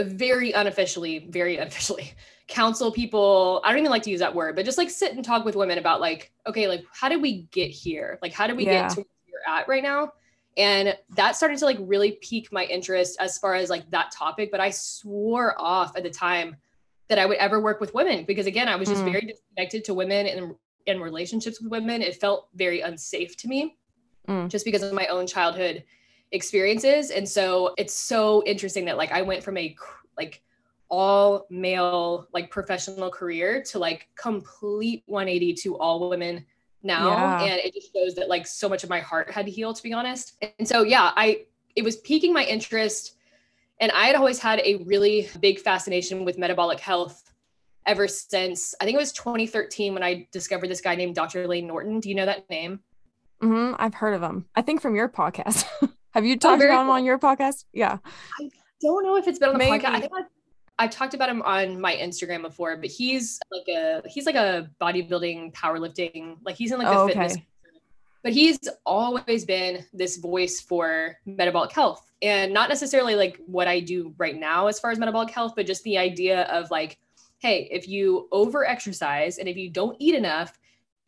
[0.00, 2.12] very unofficially, very unofficially
[2.48, 3.60] counsel people.
[3.64, 5.56] I don't even like to use that word, but just like sit and talk with
[5.56, 8.18] women about like, okay, like how did we get here?
[8.20, 8.82] Like how did we yeah.
[8.82, 10.12] get to where you're at right now?
[10.56, 14.50] And that started to like really pique my interest as far as like that topic.
[14.50, 16.56] But I swore off at the time
[17.08, 19.12] that I would ever work with women because again, I was just mm.
[19.12, 20.54] very disconnected to women and
[20.86, 23.76] in relationships with women, it felt very unsafe to me
[24.28, 24.48] mm.
[24.48, 25.84] just because of my own childhood
[26.32, 27.10] experiences.
[27.10, 29.76] And so it's so interesting that like I went from a
[30.16, 30.42] like
[30.88, 36.44] all male like professional career to like complete 180 to all women
[36.82, 37.42] now yeah.
[37.44, 39.82] and it just shows that like so much of my heart had to heal to
[39.82, 41.44] be honest and so yeah i
[41.76, 43.16] it was piquing my interest
[43.80, 47.32] and i had always had a really big fascination with metabolic health
[47.86, 51.46] ever since I think it was 2013 when I discovered this guy named Dr.
[51.46, 52.00] Layne Norton.
[52.00, 52.80] Do you know that name?
[53.42, 53.74] Mm-hmm.
[53.78, 54.46] I've heard of him.
[54.54, 55.64] I think from your podcast.
[56.12, 57.64] Have you oh, talked oh, about him on your podcast?
[57.72, 57.98] Yeah.
[58.40, 59.84] I don't know if it's been on the Maybe.
[59.84, 60.08] podcast.
[60.78, 64.02] I think I've, I've, talked about him on my Instagram before, but he's like a
[64.06, 67.32] he's like a bodybuilding, powerlifting, like he's in like the oh, fitness.
[67.32, 67.46] Okay.
[68.22, 73.80] But he's always been this voice for metabolic health and not necessarily like what I
[73.80, 76.98] do right now as far as metabolic health, but just the idea of like
[77.42, 80.56] hey, if you over exercise and if you don't eat enough,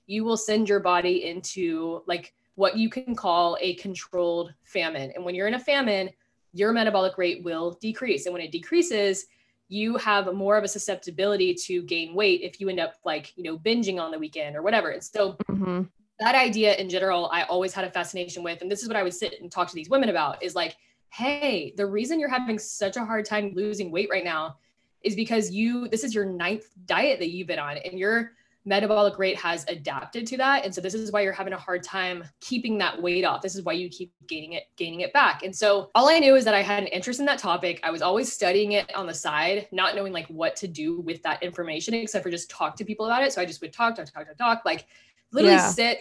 [0.07, 5.13] you will send your body into like what you can call a controlled famine.
[5.15, 6.11] And when you're in a famine,
[6.53, 8.27] your metabolic rate will decrease.
[8.27, 9.27] And when it decreases,
[9.75, 13.43] you have more of a susceptibility to gain weight if you end up like, you
[13.43, 14.91] know, binging on the weekend or whatever.
[14.91, 15.83] And so mm-hmm.
[16.21, 18.63] that idea in general, I always had a fascination with.
[18.63, 20.77] And this is what I would sit and talk to these women about is like,
[21.09, 24.59] hey, the reason you're having such a hard time losing weight right now
[25.03, 28.33] is because you this is your ninth diet that you've been on and your
[28.67, 30.65] metabolic rate has adapted to that.
[30.65, 33.43] And so this is why you're having a hard time keeping that weight off.
[33.43, 35.43] This is why you keep gaining it gaining it back.
[35.43, 37.81] And so all i knew is that i had an interest in that topic.
[37.83, 41.23] I was always studying it on the side not knowing like what to do with
[41.23, 43.33] that information except for just talk to people about it.
[43.33, 44.87] So i just would talk talk talk talk talk like
[45.33, 45.69] literally yeah.
[45.69, 45.99] sit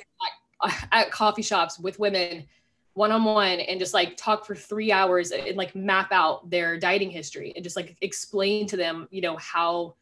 [0.63, 2.45] at, at coffee shops with women
[2.93, 6.77] one on one and just like talk for three hours and like map out their
[6.77, 9.95] dieting history and just like explain to them, you know, how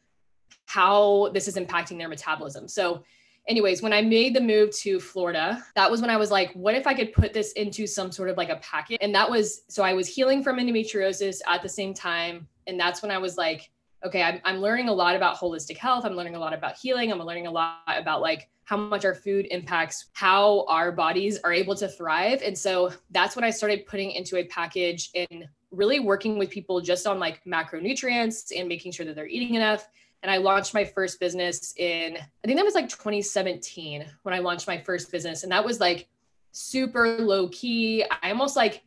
[0.72, 2.66] how this is impacting their metabolism.
[2.68, 3.04] So
[3.46, 6.76] anyways, when I made the move to Florida, that was when I was like, what
[6.76, 8.98] if I could put this into some sort of like a packet?
[9.02, 12.48] And that was so I was healing from endometriosis at the same time.
[12.68, 13.70] And that's when I was like,
[14.06, 16.06] okay, I'm, I'm learning a lot about holistic health.
[16.06, 17.12] I'm learning a lot about healing.
[17.12, 21.52] I'm learning a lot about like how much our food impacts how our bodies are
[21.52, 22.42] able to thrive.
[22.42, 26.80] And so that's when I started putting into a package and really working with people
[26.80, 29.88] just on like macronutrients and making sure that they're eating enough
[30.24, 34.40] and I launched my first business in I think that was like 2017 when I
[34.40, 36.08] launched my first business and that was like
[36.52, 38.06] super low key.
[38.22, 38.84] I almost like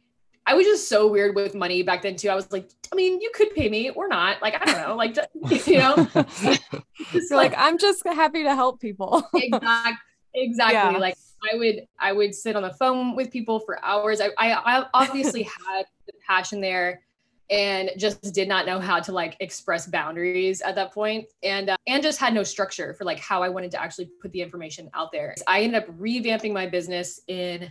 [0.46, 2.28] I was just so weird with money back then too.
[2.28, 4.42] I was like, I mean, you could pay me or not.
[4.42, 4.94] Like, I don't know.
[4.94, 5.16] Like,
[5.66, 9.26] you know, like, like, I'm just happy to help people.
[9.34, 9.94] exactly.
[10.34, 10.74] Exactly.
[10.74, 10.98] Yeah.
[10.98, 11.16] Like
[11.50, 14.20] I would, I would sit on the phone with people for hours.
[14.20, 17.02] I, I, I obviously had the passion there
[17.50, 21.76] and just did not know how to like express boundaries at that point and uh,
[21.86, 24.90] and just had no structure for like how I wanted to actually put the information
[24.94, 25.34] out there.
[25.46, 27.70] I ended up revamping my business in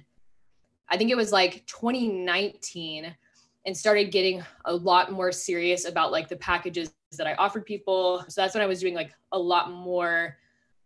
[0.89, 3.15] I think it was like 2019
[3.65, 8.23] and started getting a lot more serious about like the packages that I offered people.
[8.27, 10.37] So that's when I was doing like a lot more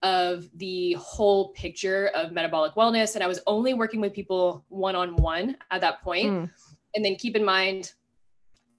[0.04, 4.96] of the whole picture of metabolic wellness and I was only working with people one
[4.96, 6.32] on one at that point.
[6.32, 6.52] Mm.
[6.96, 7.94] And then keep in mind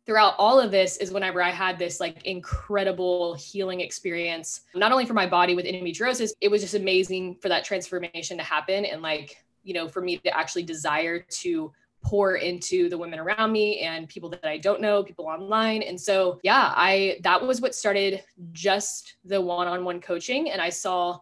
[0.09, 5.05] throughout all of this is whenever I had this like incredible healing experience, not only
[5.05, 9.03] for my body with endometriosis, it was just amazing for that transformation to happen and
[9.03, 11.71] like, you know, for me to actually desire to
[12.03, 15.83] pour into the women around me and people that I don't know, people online.
[15.83, 21.19] And so, yeah, I that was what started just the one-on-one coaching and I saw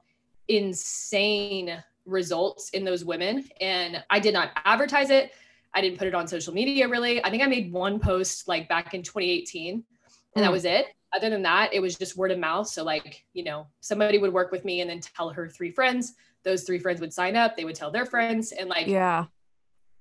[0.47, 5.33] insane results in those women and I did not advertise it.
[5.75, 7.23] I didn't put it on social media really.
[7.25, 10.41] I think I made one post like back in 2018 and mm.
[10.41, 10.87] that was it.
[11.15, 12.69] Other than that, it was just word of mouth.
[12.69, 16.15] So like, you know, somebody would work with me and then tell her three friends.
[16.45, 19.27] Those three friends would sign up, they would tell their friends and like Yeah.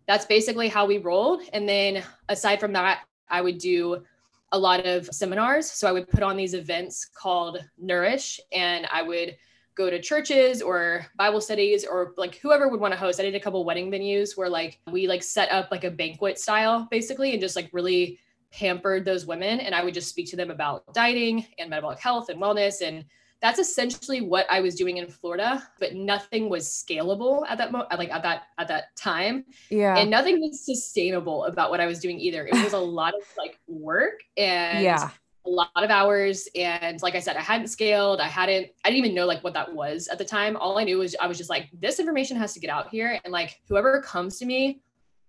[0.08, 1.42] That's basically how we rolled.
[1.52, 4.04] And then aside from that, I would do
[4.52, 5.70] a lot of seminars.
[5.70, 9.36] So I would put on these events called Nourish and I would
[9.76, 13.20] go to churches or Bible studies or like whoever would want to host.
[13.20, 16.40] I did a couple wedding venues where like we like set up like a banquet
[16.40, 18.20] style basically and just like really
[18.52, 22.30] pampered those women and I would just speak to them about dieting and metabolic health
[22.30, 23.06] and wellness and
[23.42, 27.92] that's essentially what I was doing in Florida, but nothing was scalable at that moment,
[27.96, 29.46] like at that at that time.
[29.70, 29.98] Yeah.
[29.98, 32.48] And nothing was sustainable about what I was doing either.
[32.48, 35.10] It was a lot of like work and yeah
[35.46, 36.48] a lot of hours.
[36.56, 39.54] And like i said i hadn't scaled i hadn't i didn't even know like what
[39.54, 40.58] that was at the time.
[40.58, 43.20] All i knew was i was just like this information has to get out here.
[43.24, 44.82] And like whoever comes to me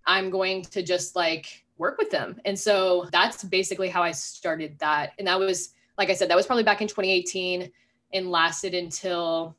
[0.06, 2.40] i'm going to just like work with them.
[2.44, 5.12] And so that's basically how i started that.
[5.18, 7.70] And that was like i said that was probably back in 2018
[8.12, 9.56] and lasted until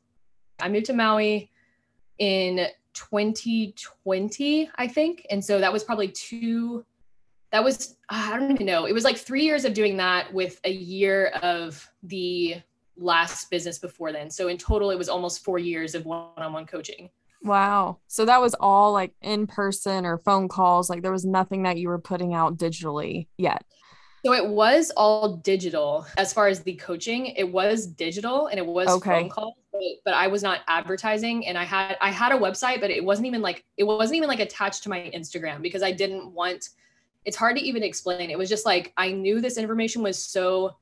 [0.60, 1.50] i moved to maui
[2.18, 5.26] in 2020 i think.
[5.30, 6.84] And so that was probably two
[7.50, 8.84] that was ah, I don't even know.
[8.86, 12.56] It was like three years of doing that with a year of the
[12.96, 14.30] last business before then.
[14.30, 17.10] So in total, it was almost four years of one-on-one coaching.
[17.42, 17.98] Wow.
[18.08, 20.90] So that was all like in person or phone calls.
[20.90, 23.64] Like there was nothing that you were putting out digitally yet.
[24.26, 27.26] So it was all digital as far as the coaching.
[27.26, 29.20] It was digital and it was okay.
[29.20, 31.46] phone calls, but, but I was not advertising.
[31.46, 34.28] And I had I had a website, but it wasn't even like it wasn't even
[34.28, 36.68] like attached to my Instagram because I didn't want
[37.24, 38.30] it's hard to even explain.
[38.30, 40.76] It was just like I knew this information was so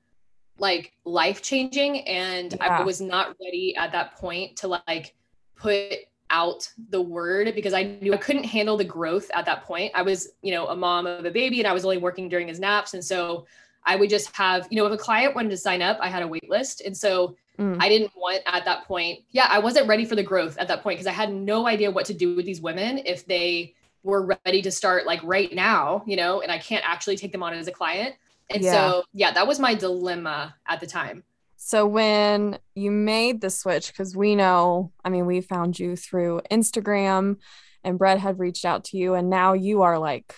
[0.58, 2.78] like life changing and yeah.
[2.78, 5.14] I was not ready at that point to like
[5.56, 5.94] put
[6.30, 9.92] out the word because I knew I couldn't handle the growth at that point.
[9.94, 12.48] I was, you know, a mom of a baby and I was only working during
[12.48, 13.46] his naps and so
[13.84, 16.22] I would just have, you know, if a client wanted to sign up, I had
[16.22, 16.80] a wait list.
[16.80, 17.76] And so mm.
[17.80, 19.20] I didn't want at that point.
[19.30, 21.90] Yeah, I wasn't ready for the growth at that point because I had no idea
[21.90, 23.74] what to do with these women if they
[24.06, 27.42] were ready to start like right now, you know, and I can't actually take them
[27.42, 28.14] on as a client.
[28.48, 28.72] And yeah.
[28.72, 31.24] so, yeah, that was my dilemma at the time.
[31.56, 36.42] So when you made the switch, because we know, I mean, we found you through
[36.52, 37.38] Instagram
[37.82, 40.34] and Brett had reached out to you, and now you are like,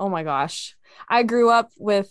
[0.00, 0.76] oh my gosh.
[1.08, 2.10] I grew up with,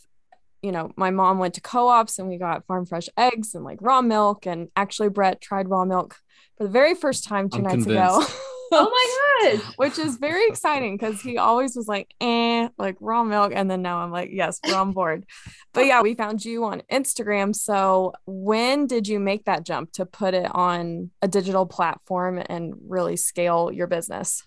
[0.62, 3.66] you know, my mom went to co ops and we got farm fresh eggs and
[3.66, 4.46] like raw milk.
[4.46, 6.18] And actually, Brett tried raw milk
[6.58, 8.30] for the very first time 2 I'm nights convinced.
[8.30, 8.40] ago.
[8.74, 13.24] oh my god which is very exciting because he always was like eh like raw
[13.24, 15.26] milk and then now i'm like yes we're on board
[15.74, 20.06] but yeah we found you on instagram so when did you make that jump to
[20.06, 24.44] put it on a digital platform and really scale your business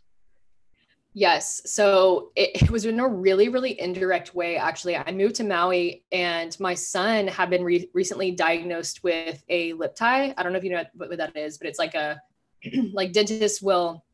[1.19, 1.63] Yes.
[1.65, 4.59] So it, it, was in a really, really indirect way.
[4.59, 9.73] Actually, I moved to Maui and my son had been re- recently diagnosed with a
[9.73, 10.35] lip tie.
[10.37, 12.21] I don't know if you know what that is, but it's like a
[12.93, 14.05] like dentists will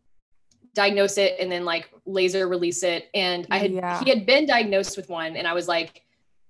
[0.74, 3.08] diagnose it and then like laser release it.
[3.14, 4.02] And I had Yeah.
[4.02, 6.02] he had been diagnosed with one, and I was like,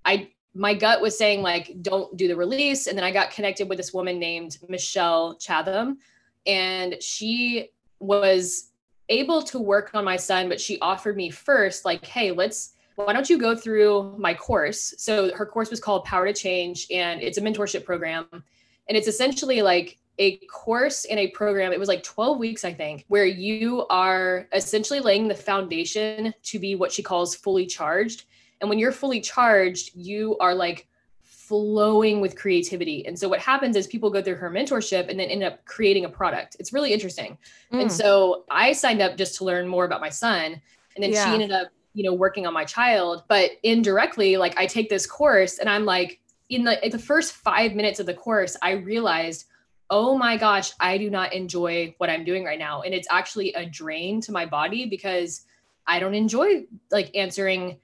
[0.04, 2.86] I my gut was saying like don't do the release.
[2.86, 5.98] And then I got connected with this woman named Michelle Chatham,
[6.46, 8.70] and she was
[9.08, 13.12] able to work on my son, but she offered me first, like, hey, let's why
[13.12, 14.94] don't you go through my course?
[14.98, 18.26] So her course was called Power to Change, and it's a mentorship program.
[18.30, 21.72] And it's essentially like a course in a program.
[21.72, 26.58] It was like 12 weeks, I think, where you are essentially laying the foundation to
[26.58, 28.24] be what she calls fully charged.
[28.60, 30.86] And when you're fully charged, you are like
[31.22, 33.04] flowing with creativity.
[33.06, 36.04] And so what happens is people go through her mentorship and then end up creating
[36.04, 36.56] a product.
[36.60, 37.36] It's really interesting.
[37.72, 37.82] Mm.
[37.82, 40.60] And so I signed up just to learn more about my son.
[40.94, 41.24] And then Yeah.
[41.24, 43.24] she ended up, you know, working on my child.
[43.28, 47.32] But indirectly, like I take this course and I'm like, in the in the first
[47.32, 49.46] five minutes of the course, I realized,
[49.92, 52.80] oh my gosh, I do not enjoy what I'm doing right now.
[52.80, 55.42] And it's actually a drain to my body because
[55.86, 57.76] I don't enjoy like answering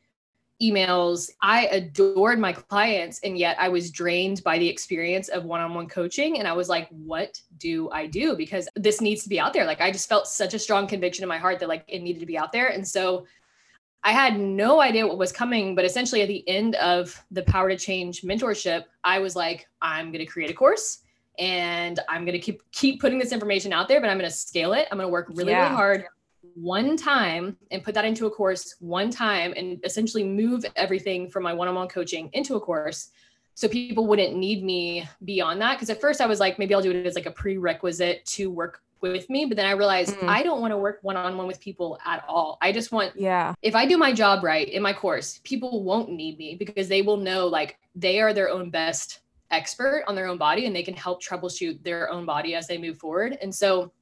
[0.60, 1.30] emails.
[1.42, 5.74] I adored my clients, and yet I was drained by the experience of one on
[5.74, 6.38] one coaching.
[6.38, 8.34] And I was like, what do I do?
[8.36, 9.66] Because this needs to be out there.
[9.66, 12.20] Like, I just felt such a strong conviction in my heart that like it needed
[12.20, 12.68] to be out there.
[12.68, 13.26] And so
[14.02, 17.68] I had no idea what was coming, but essentially at the end of the Power
[17.68, 21.02] to Change mentorship, I was like, I'm going to create a course
[21.38, 24.36] and I'm going to keep keep putting this information out there, but I'm going to
[24.36, 24.88] scale it.
[24.90, 25.64] I'm going to work really Yeah.
[25.64, 26.04] really hard
[26.54, 31.42] one time and put that into a course one time and essentially move everything from
[31.42, 33.10] my one-on-one coaching into a course
[33.54, 36.82] so people wouldn't need me beyond that because at first I was like maybe I'll
[36.82, 40.28] do it as like a prerequisite to work with me but then I realized Mhm.
[40.28, 42.58] I don't want to work one-on-one with people at all.
[42.60, 43.54] I just want Yeah.
[43.62, 47.02] if I do my job right in my course, people won't need me because they
[47.02, 49.20] will know like they are their own best
[49.50, 52.78] expert on their own body and they can help troubleshoot their own body as they
[52.78, 53.38] move forward.
[53.40, 53.92] And so,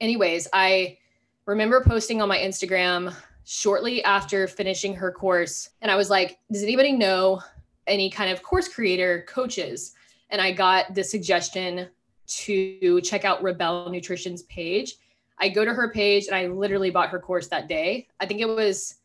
[0.00, 0.98] anyways, I
[1.46, 3.14] remember posting on my Instagram
[3.44, 5.70] shortly after finishing her course.
[5.80, 7.40] And I was like, does anybody know
[7.86, 9.94] any kind of course creator coaches?
[10.30, 11.88] And I got the suggestion
[12.26, 14.94] to check out Rebel Nutrition's page.
[15.38, 18.08] I go to her page and I literally bought her course that day.
[18.20, 18.96] I think it was,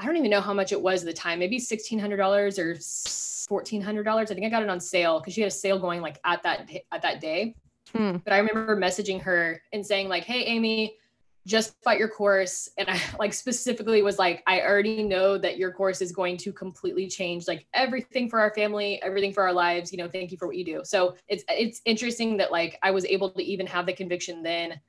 [0.00, 4.18] I don't even know how much it was at the time, maybe $1,600 or $1,400.
[4.18, 6.42] I think I got it on sale because she had a sale going like at
[6.42, 7.54] that, at that day.
[7.94, 8.16] Hmm.
[8.24, 10.96] But I remember messaging her and saying like, Hey, Amy,
[11.46, 12.70] just bought your course.
[12.78, 16.52] And I like specifically was like, I already know that your course is going to
[16.52, 19.92] completely change like everything for our family, everything for our lives.
[19.92, 20.80] You know, thank you for what you do.
[20.84, 24.80] So it's, it's interesting that like I was able to even have the conviction then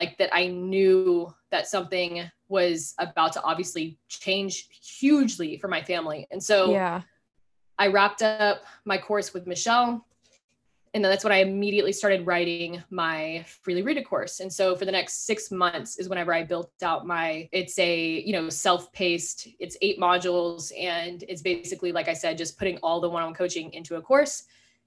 [0.00, 4.68] like that I knew that something was about to obviously change
[4.98, 6.26] hugely for my family.
[6.30, 7.02] And so Yeah.
[7.78, 10.06] I wrapped up my course with Michelle.
[10.94, 14.40] And then that's when I immediately started writing my freely rooted course.
[14.40, 18.20] And so for the next six months is whenever I built out my, it's a,
[18.20, 20.72] you know, self-paced, it's eight modules.
[20.78, 24.44] And it's basically, like I said, just putting all the one-on-one coaching into a course.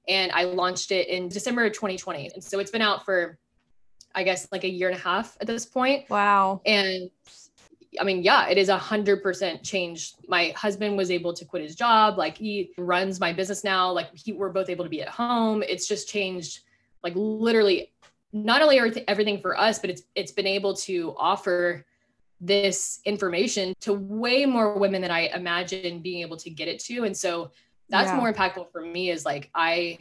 [0.07, 2.31] And I launched it in December of 2020.
[2.33, 3.37] And so it's been out for,
[4.15, 6.09] I guess, like a year and a half at this point.
[6.09, 6.61] Wow.
[6.65, 7.09] And
[7.99, 10.15] I mean, yeah, it is a hundred percent changed.
[10.27, 12.17] My husband was able to quit his job.
[12.17, 13.91] Like he runs my business now.
[13.91, 15.63] Like he, we're both able to be at home.
[15.67, 16.59] It's just changed,
[17.03, 17.91] like literally,
[18.31, 21.85] not only everything, everything for us, but it's it's been able to offer
[22.41, 27.03] this information to way more women than I imagined being able to get it to.
[27.05, 27.51] And so
[27.89, 28.17] that's Yeah.
[28.17, 29.09] more impactful for me.
[29.09, 29.97] Is like I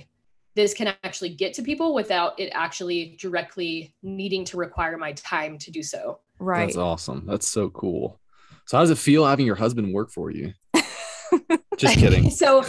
[0.58, 5.56] this can actually get to people without it actually directly needing to require my time
[5.56, 6.18] to do so.
[6.40, 6.66] Right.
[6.66, 7.24] That's awesome.
[7.26, 8.18] That's so cool.
[8.64, 10.52] So how does it feel having your husband work for you?
[11.76, 12.28] Just kidding.
[12.42, 12.64] so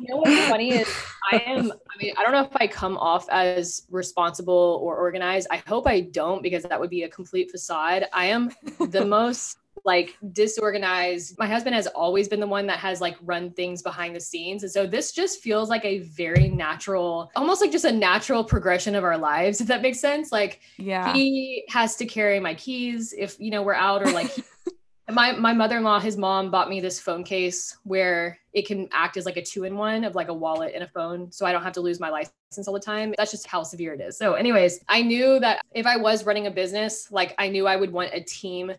[0.00, 0.88] you know what's funny is
[1.32, 5.46] I am, I mean, I don't know if I come off as responsible or organized.
[5.50, 8.06] I hope I don't because that would be a complete facade.
[8.12, 8.50] I am
[8.90, 11.38] the most like disorganized.
[11.38, 14.62] My husband has always been the one that has like run things behind the scenes.
[14.62, 18.94] And so this just feels like a very natural, almost like just a natural progression
[18.94, 20.32] of our lives, if that makes sense.
[20.32, 21.12] Like yeah.
[21.12, 24.42] he has to carry my keys if you know we're out or like he,
[25.10, 29.24] my my mother-in-law his mom bought me this phone case where it can act as
[29.24, 31.80] like a two-in-one of like a wallet and a phone so i don't have to
[31.80, 35.00] lose my license all the time that's just how severe it is so anyways i
[35.00, 38.20] knew that if i was running a business like i knew i would want a
[38.20, 38.70] team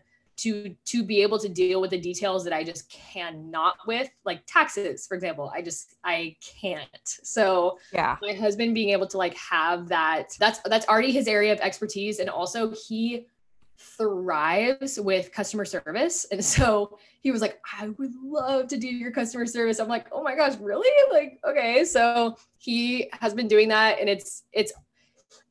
[0.42, 4.42] to to be able to deal with the details that i just cannot with like
[4.46, 6.88] taxes for example i just i can't.
[7.04, 8.16] So yeah.
[8.22, 12.18] my husband being able to like have that that's that's already his area of expertise
[12.18, 13.26] and also he
[13.78, 16.26] thrives with customer service.
[16.30, 19.78] And so he was like i would love to do your customer service.
[19.78, 20.90] I'm like oh my gosh really?
[21.12, 21.84] Like okay.
[21.84, 24.72] So he has been doing that and it's it's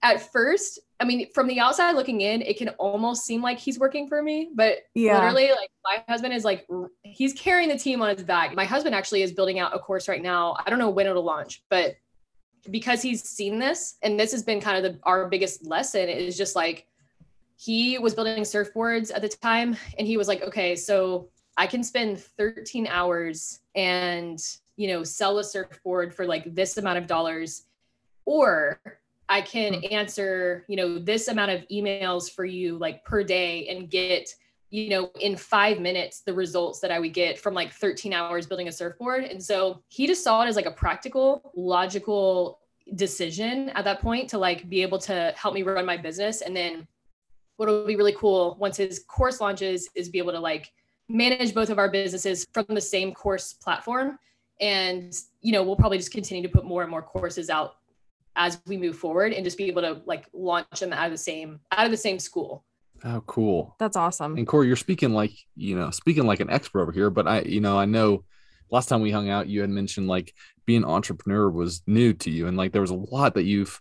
[0.02, 3.80] at first I mean, from the outside looking in, it can almost seem like he's
[3.80, 5.14] working for me, but Yeah.
[5.14, 6.68] literally, like my husband is like
[7.04, 8.54] he's carrying the team on his back.
[8.54, 10.58] My husband actually is building out a course right now.
[10.66, 11.96] I don't know when it'll launch, but
[12.70, 16.38] because he's seen this, and this has been kind of the, our biggest lesson is
[16.38, 16.86] just like
[17.56, 21.84] he was building surfboards at the time, and he was like, okay, so I can
[21.84, 24.40] spend 13 hours and
[24.76, 27.64] you know sell a surfboard for like this amount of dollars,
[28.26, 28.82] or
[29.30, 29.92] I can mm.
[29.92, 34.28] answer, you know, this amount of emails for you like per day and get,
[34.72, 38.48] you know, in five minutes the results that I would get from like 13 hours
[38.48, 39.24] building a surfboard.
[39.24, 42.60] And so he just saw it as like a practical, logical
[42.96, 46.42] decision at that point to like be able to help me run my business.
[46.42, 46.88] And then
[47.58, 50.72] what will be really cool once his course launches is be able to like
[51.08, 54.18] manage both of our businesses from the same course platform.
[54.60, 57.76] And, you know, we'll probably just continue to put more and more courses out
[58.36, 61.18] as we move forward and just be able to like launch them out of the
[61.18, 62.64] same out of the same school.
[63.04, 63.76] Oh, cool.
[63.80, 64.38] That's awesome.
[64.38, 67.42] And Kori, you're speaking like, you know, speaking like an expert over here, but I,
[67.42, 68.26] you know, I know
[68.72, 70.34] last time we hung out, you had mentioned like
[70.66, 72.48] being an entrepreneur was new to you.
[72.48, 73.80] And like there was a lot that you've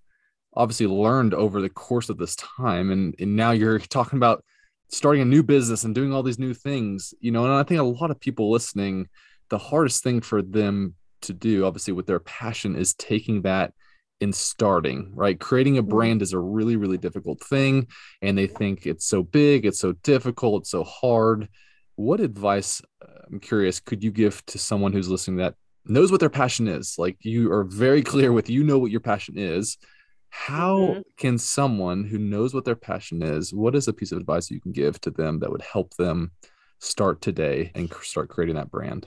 [0.55, 2.91] obviously learned over the course of this time.
[2.91, 4.45] And, and now you're talking about
[4.91, 7.81] starting a new business and doing all these new things, you know, and I think
[7.81, 9.09] a lot of people listening,
[9.51, 13.73] the hardest thing for them to do, obviously, with their passion is taking that
[14.21, 15.39] in starting, right?
[15.39, 15.89] Creating a Mhm.
[15.91, 17.87] brand is a really, really difficult thing.
[18.23, 21.49] And they think it's so big, it's so difficult, it's so hard.
[21.97, 22.83] What advice,
[23.31, 25.55] I'm curious, could you give to someone who's listening that
[25.85, 26.97] knows what their passion is?
[26.99, 29.77] Like you are very clear with, you know what your passion is.
[30.31, 31.05] How Mhm.
[31.17, 34.61] can someone who knows what their passion is, what is a piece of advice you
[34.61, 36.33] can give to them that would help them
[36.81, 39.07] start today and start creating that brand?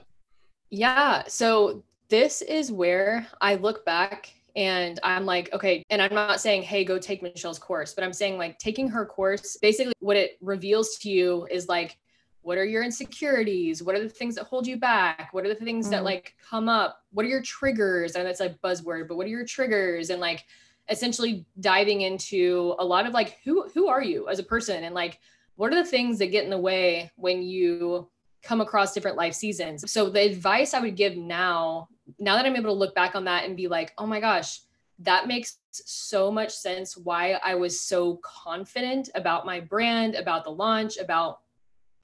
[0.69, 1.23] Yeah.
[1.27, 6.63] So this is where I look back and I'm like, okay, and I'm not saying,
[6.63, 10.37] hey, go take Michelle's course, but I'm saying like taking her course, basically what it
[10.41, 11.97] reveals to you is like,
[12.43, 13.83] what are your insecurities?
[13.83, 15.29] What are the things that hold you back?
[15.31, 16.05] What are the things that Mm.
[16.05, 17.03] like come up?
[17.11, 18.15] What are your triggers?
[18.15, 20.09] And that's like buzzword, but what are your triggers?
[20.09, 20.43] And like
[20.89, 24.95] essentially diving into a lot of like who who are you as a person and
[24.95, 25.19] like
[25.55, 28.09] what are the things that get in the way when you
[28.41, 29.89] come across different life seasons.
[29.91, 31.89] So the advice I would give now,
[32.19, 34.61] now that I'm able to look back on that and be like, oh my gosh,
[34.99, 40.51] that makes so much sense why I was so confident about my brand, about the
[40.51, 41.39] launch, about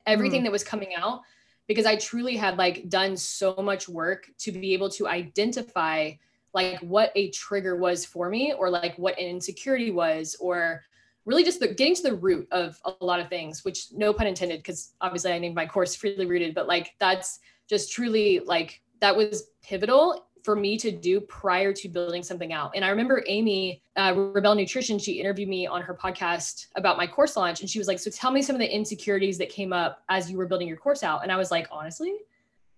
[0.05, 0.45] everything mm.
[0.45, 1.21] that was coming out
[1.67, 6.13] because I truly had like done so much work to be able to identify
[6.53, 10.81] like what a trigger was for me or like what an insecurity was or
[11.25, 14.27] really just the, getting to the root of a lot of things which no pun
[14.27, 17.39] intended because obviously i named my course freely rooted but like that's
[17.69, 22.71] just truly like that was pivotal for me to do prior to building something out.
[22.75, 27.07] And i remember amy uh, rebel nutrition she interviewed me on her podcast about my
[27.07, 27.61] course launch.
[27.61, 30.31] And she was like so tell me some of the insecurities that came up as
[30.31, 31.23] you were building your course out.
[31.23, 32.15] And i was like honestly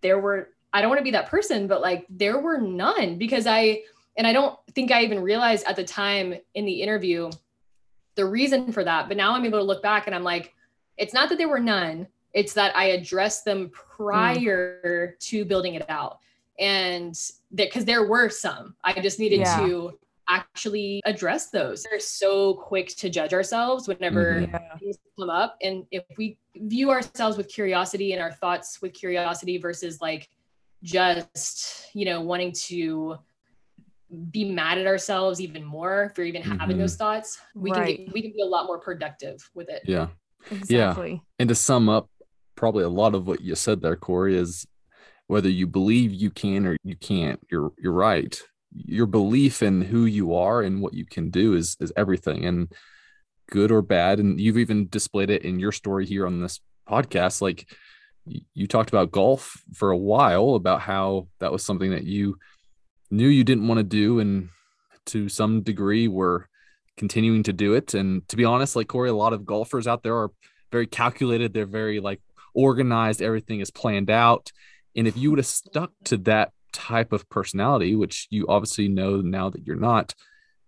[0.01, 3.17] there were i don't want to be that person but like there were none.
[3.17, 3.81] Because i
[4.17, 7.29] and i don't think i even realized at the time in the interview
[8.19, 9.07] the reason for that.
[9.07, 10.53] But now I'm able to look back and I'm like,
[10.97, 15.89] it's not that there were none, it's that I addressed them prior to building it
[15.89, 16.19] out.
[16.59, 17.13] And
[17.51, 19.59] that because there were some, I just needed Yeah.
[19.59, 21.87] to actually address those.
[21.91, 24.51] We're so quick to judge ourselves whenever Mhm.
[24.51, 24.77] Yeah.
[24.77, 25.57] things come up.
[25.63, 30.29] And if we view ourselves with curiosity and our thoughts with curiosity versus like
[30.83, 33.17] just, you know, wanting to
[34.31, 36.79] be mad at ourselves even more for even having Mhm.
[36.81, 39.81] those thoughts, we can get, we can be a lot more productive with it.
[39.85, 40.09] Yeah.
[40.51, 41.21] Exactly.
[41.39, 42.09] And to sum up,
[42.59, 44.67] probably a lot of what you said there, Kori, is
[45.27, 48.39] whether you believe you can or you can't, you're you're right.
[48.75, 52.45] Your belief in who you are and what you can do is is everything.
[52.45, 52.71] And
[53.49, 54.19] good or bad.
[54.19, 57.41] And you've even displayed it in your story here on this podcast.
[57.41, 57.67] Like
[58.53, 62.37] you talked about golf for a while, about how that was something that you
[63.09, 64.49] knew you didn't want to do and
[65.07, 66.47] to some degree were
[66.97, 67.93] continuing to do it.
[67.93, 70.31] And to be honest, like Kori, a lot of golfers out there are
[70.71, 71.53] very calculated.
[71.53, 72.21] They're very like
[72.67, 73.21] organized.
[73.21, 74.51] Everything is planned out.
[74.95, 79.21] And if you would have stuck to that type of personality, which you obviously know
[79.21, 80.13] now that you're not,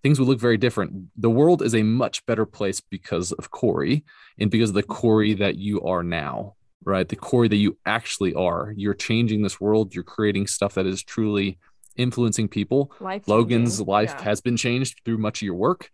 [0.04, 0.92] things would look very different.
[1.18, 4.04] The world is a much better place because of Kori
[4.40, 7.08] and because of the Kori that you are now, right?
[7.08, 8.74] The Kori that you actually are.
[8.76, 9.94] You're changing this world.
[9.94, 11.60] You're creating stuff that is truly
[11.98, 12.92] influencing people.
[13.00, 13.86] Life Logan's changing.
[13.88, 14.24] life Yeah.
[14.24, 15.90] has been changed through much of your work.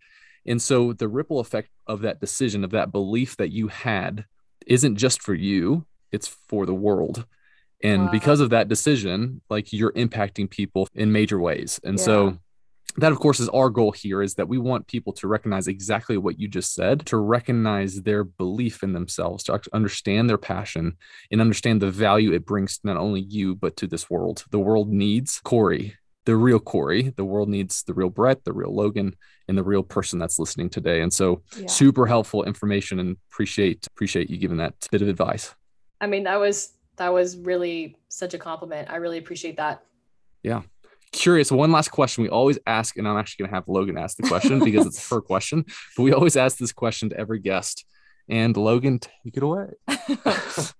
[0.46, 4.24] And so the ripple effect of that decision, of that belief that you had,
[4.68, 7.26] isn't just for you, it's for the world.
[7.82, 8.08] And Wow.
[8.10, 11.80] because of that decision, like you're impacting people in major ways.
[11.84, 12.04] And Yeah.
[12.04, 12.38] so
[12.96, 16.16] that of course is our goal here is that we want people to recognize exactly
[16.16, 20.96] what you just said to recognize their belief in themselves to understand their passion
[21.30, 24.58] and understand the value it brings to not only you but to this world the
[24.58, 25.94] world needs kori
[26.28, 27.08] the real kori.
[27.16, 29.16] The world needs the real brett the real logan
[29.48, 31.00] and the real person that's listening today.
[31.00, 31.66] And so yeah.
[31.68, 35.54] super helpful information and appreciate appreciate you giving that bit of advice.
[36.02, 38.90] I mean that was that was really such a compliment.
[38.90, 39.82] I really appreciate that.
[40.42, 40.60] Yeah.
[41.12, 42.24] Curious one last question.
[42.24, 45.08] We always ask and i'm actually going to have logan ask the question because it's
[45.08, 45.64] her question
[45.96, 47.86] but we always ask this question to every guest.
[48.28, 49.68] And logan take it away.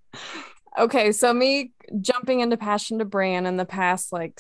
[0.79, 4.39] Okay so me jumping into passion to brand in the past like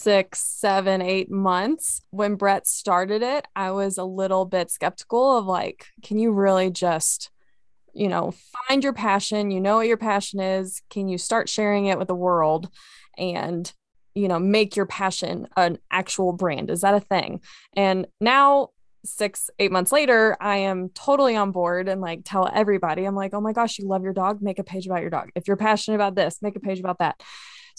[0.00, 5.46] six seven eight months when brett started it i was a little bit skeptical of
[5.46, 7.30] like can you really just
[7.94, 8.32] you know
[8.68, 12.08] find your passion you know what your passion is can you start sharing it with
[12.08, 12.68] the world
[13.16, 13.72] and
[14.18, 16.70] you know make your passion an actual brand?
[16.70, 17.40] Is that a thing?
[17.74, 18.70] And now
[19.04, 23.32] six eight months later i am totally on board and like tell everybody i'm like
[23.32, 24.42] oh my gosh you love your dog?
[24.42, 25.30] Make a page about your dog.
[25.36, 27.22] If you're passionate about this make a page about that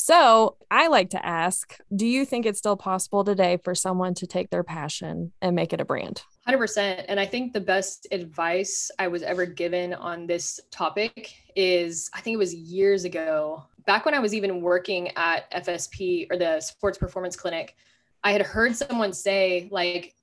[0.01, 4.25] so i like to ask do you think it's still possible today for someone to
[4.25, 8.89] take their passion and make it a brand 100% and i think the best advice
[8.97, 14.05] i was ever given on this topic is i think it was years ago back
[14.05, 17.75] when I was even working at FSP or the sports performance clinic,
[18.23, 20.13] I had heard someone say, like,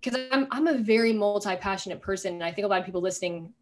[0.00, 2.32] because I'm, I'm a very multi passionate person.
[2.32, 3.52] And I think a lot of people listening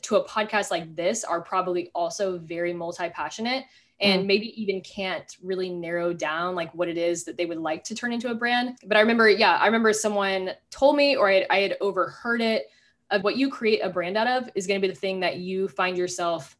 [0.00, 3.64] to a podcast like this are probably also very multi passionate
[4.02, 4.26] and mm.
[4.26, 7.94] maybe even can't really narrow down like what it is that they would like to
[7.94, 8.76] turn into a brand.
[8.84, 12.42] But I remember, yeah, I remember someone told me or I had, I had overheard
[12.42, 12.66] it
[13.10, 15.36] of what you create a brand out of is going to be the thing that
[15.36, 16.56] you find yourself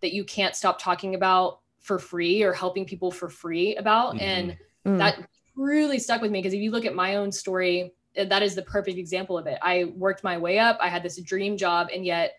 [0.00, 4.14] that you can't stop talking about for free or helping people for free about.
[4.14, 4.24] Mm-hmm.
[4.24, 4.98] And mm.
[4.98, 8.54] that really stuck with me because if you look at my own story, that is
[8.54, 9.58] the perfect example of it.
[9.62, 12.34] I worked my way up, I had this dream job, and yet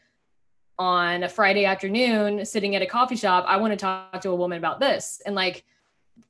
[0.77, 4.35] on a Friday afternoon, sitting at a coffee shop, I want to talk to a
[4.35, 5.21] woman about this.
[5.25, 5.63] And like,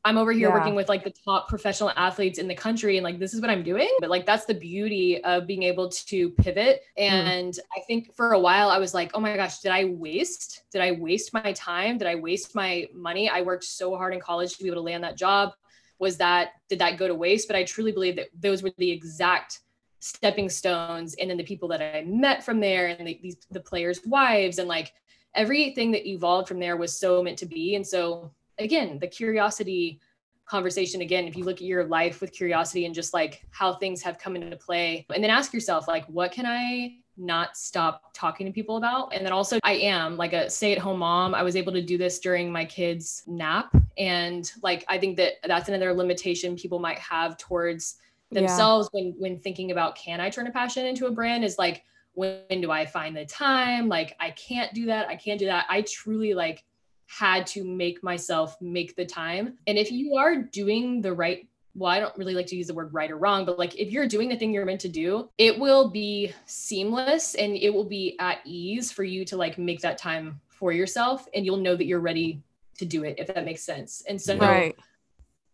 [0.04, 0.54] I'm over here yeah.
[0.54, 3.50] working with like the top professional athletes in the country and like this is what
[3.50, 3.90] I'm doing.
[4.00, 6.82] But like that's the beauty of being able to pivot.
[6.98, 7.04] Hmm.
[7.04, 7.60] And mm.
[7.76, 10.64] I think for a while I was like, oh my gosh, did I waste?
[10.72, 11.98] Did I waste my time?
[11.98, 13.30] Did I waste my money?
[13.30, 15.54] I worked so hard in college to be able to land that job.
[15.98, 17.48] Was that did that go to waste?
[17.48, 19.62] But I truly believe that those were the exact
[20.06, 23.60] stepping stones and then the people that I met from there and the, these the
[23.60, 24.94] players' wives and like
[25.34, 27.76] everything that evolved from there was so meant to be.
[27.76, 30.00] And so again, the curiosity
[30.46, 34.04] conversation again if you look at your life with curiosity and just like how things
[34.04, 38.46] have come into play and then ask yourself like what can i not stop talking
[38.46, 39.14] to people about?
[39.14, 41.34] And then also i am like a stay-at-home mom.
[41.34, 43.76] I was able to do this during my kids nap.
[43.98, 47.98] And like i think that that's another limitation people might have towards
[48.32, 49.02] themselves yeah.
[49.02, 52.62] when when thinking about can i turn a passion into a brand is like when
[52.62, 55.82] do i find the time like i can't do that i can't do that i
[55.82, 56.64] truly like
[57.08, 59.58] had to make myself make the time.
[59.68, 61.48] And if you are doing the right
[61.78, 63.92] well, I don't really like to use the word right or wrong, but like if
[63.92, 67.84] you're doing the thing you're meant to do, it will be seamless and it will
[67.84, 71.76] be at ease for you to like make that time for yourself and you'll know
[71.76, 72.42] that you're ready
[72.78, 74.04] to do it if that makes sense.
[74.08, 74.74] And so right.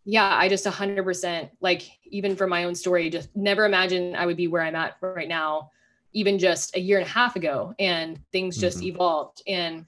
[0.04, 4.38] Yeah, I just 100% like even for my own story just never imagined I would
[4.38, 5.72] be where I'm at right now
[6.14, 8.88] even just a year and a half ago and things just mm-hmm.
[8.88, 9.86] evolved and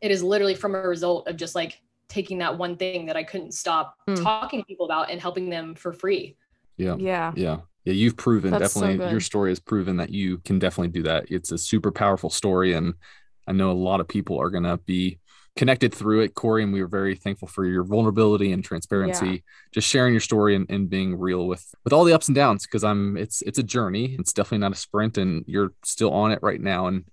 [0.00, 3.22] it is literally from a result of just like taking that one thing that I
[3.22, 4.20] couldn't stop mm.
[4.22, 6.36] talking to people about and helping them for free.
[6.76, 6.96] Yeah.
[6.96, 7.32] Yeah.
[7.36, 7.58] Yeah.
[7.84, 7.92] Yeah.
[7.92, 11.26] You've proven That's definitely so your story has proven that you can definitely do that.
[11.30, 12.72] It's a super powerful story.
[12.72, 12.94] And
[13.46, 15.18] I know a lot of people are going to be
[15.56, 16.62] connected through it, Kori.
[16.62, 19.38] And we were very thankful for your vulnerability and transparency, yeah.
[19.72, 22.66] just sharing your story and, and being real with, with all the ups and downs.
[22.66, 24.16] Cause I'm, it's, it's a journey.
[24.18, 26.86] It's definitely not a sprint and you're still on it right now.
[26.86, 27.04] And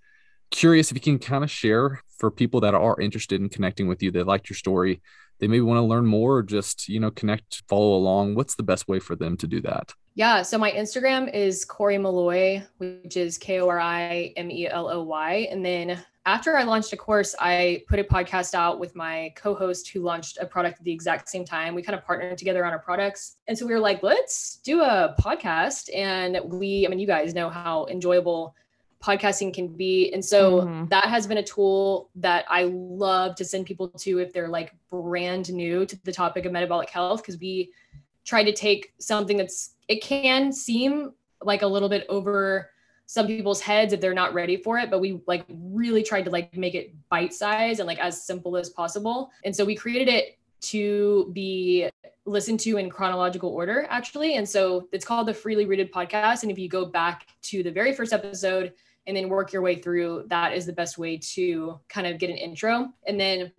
[0.52, 4.02] curious if you can kind of share for people that are interested in connecting with
[4.02, 5.02] you, they liked your story,
[5.40, 8.36] they maybe want to learn more or just, you know, connect, follow along.
[8.36, 9.94] What's the best way for them to do that?
[10.18, 10.41] Yeah.
[10.41, 14.89] So my Instagram is Kori Meloy, which is K O R I M E L
[14.89, 15.47] O Y.
[15.51, 19.53] And then after I launched a course, I put a podcast out with my co
[19.53, 21.76] host who launched a product at the exact same time.
[21.76, 23.36] We kind of partnered together on our products.
[23.47, 25.95] And so we were like, let's do a podcast.
[25.95, 28.55] And we, I mean, you guys know how enjoyable
[29.03, 30.11] podcasting can be.
[30.13, 30.86] And so mm-hmm.
[30.88, 34.74] that has been a tool that I love to send people to if they're like
[34.89, 37.72] brand new to the topic of metabolic health because we
[38.28, 42.69] try to take something that's it can seem like a little bit over
[43.07, 46.30] some people's heads if they're not ready for it but we like really tried to
[46.30, 50.09] like make it bite size and like as simple as possible and so we created
[50.09, 51.89] it to be
[52.28, 54.36] listened to in chronological order, actually.
[54.36, 56.43] And so it's called the Freely Rooted Podcast.
[56.43, 58.73] And if you go back to the very first episode
[59.05, 62.30] and then work your way through, that is the best way to kind of get
[62.30, 62.89] an intro.
[63.07, 63.51] And then,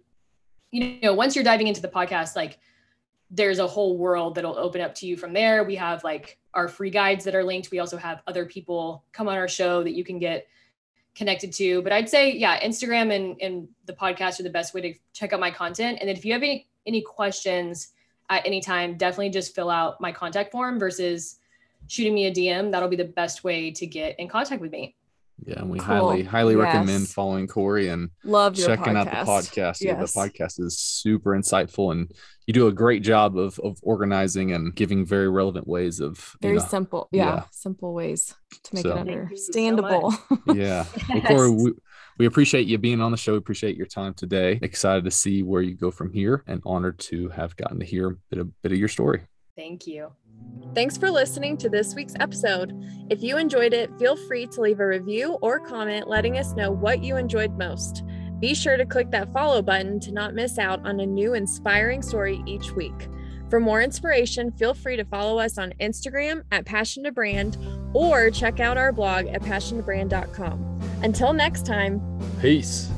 [0.70, 2.58] you know, once you're diving into the podcast, like
[3.31, 5.64] there's a whole world that'll open up to you from there.
[5.64, 7.70] We have like our free guides that are linked.
[7.70, 10.47] We also have other people come on our show that you can get
[11.14, 11.83] connected to.
[11.83, 15.33] But I'd say, yeah, Instagram and, and the podcast are the best way to check
[15.33, 15.99] out my content.
[16.01, 17.89] And then if you have any any questions
[18.31, 21.37] at any time, definitely just fill out my contact form versus
[21.87, 22.70] shooting me a DM.
[22.70, 24.97] That'll be the best way to get in contact with me.
[25.45, 25.86] Yeah, and we cool.
[25.86, 26.62] highly, highly yes.
[26.62, 28.97] recommend following Kori and love checking podcast.
[28.97, 29.57] out the podcast.
[29.57, 29.82] Yes.
[29.82, 32.11] Yeah, the podcast is super insightful, and
[32.47, 36.57] you do a great job of of organizing and giving very relevant ways of very
[36.57, 38.34] know, simple, yeah, yeah, simple ways
[38.64, 38.97] to make so.
[38.97, 40.11] it understandable.
[40.11, 41.72] So yeah, well, Kori, we,
[42.18, 43.32] we appreciate you being on the show.
[43.32, 44.59] We appreciate your time today.
[44.61, 48.09] Excited to see where you go from here, and honored to have gotten to hear
[48.09, 49.22] a bit, a bit of your story.
[49.57, 50.12] Thank you.
[50.74, 52.72] Thanks for listening to this week's episode.
[53.11, 56.70] If you enjoyed it, feel free to leave a review or comment letting us know
[56.70, 58.05] what you enjoyed most.
[58.39, 62.03] Be sure to click that follow button to not miss out on a new inspiring
[62.03, 63.09] story each week.
[63.49, 67.57] For more inspiration, feel free to follow us on Instagram at Passion to Brand
[67.95, 70.80] or check out our blog at passiontobrand.com.
[71.03, 72.01] Until next time,
[72.41, 72.91] peace.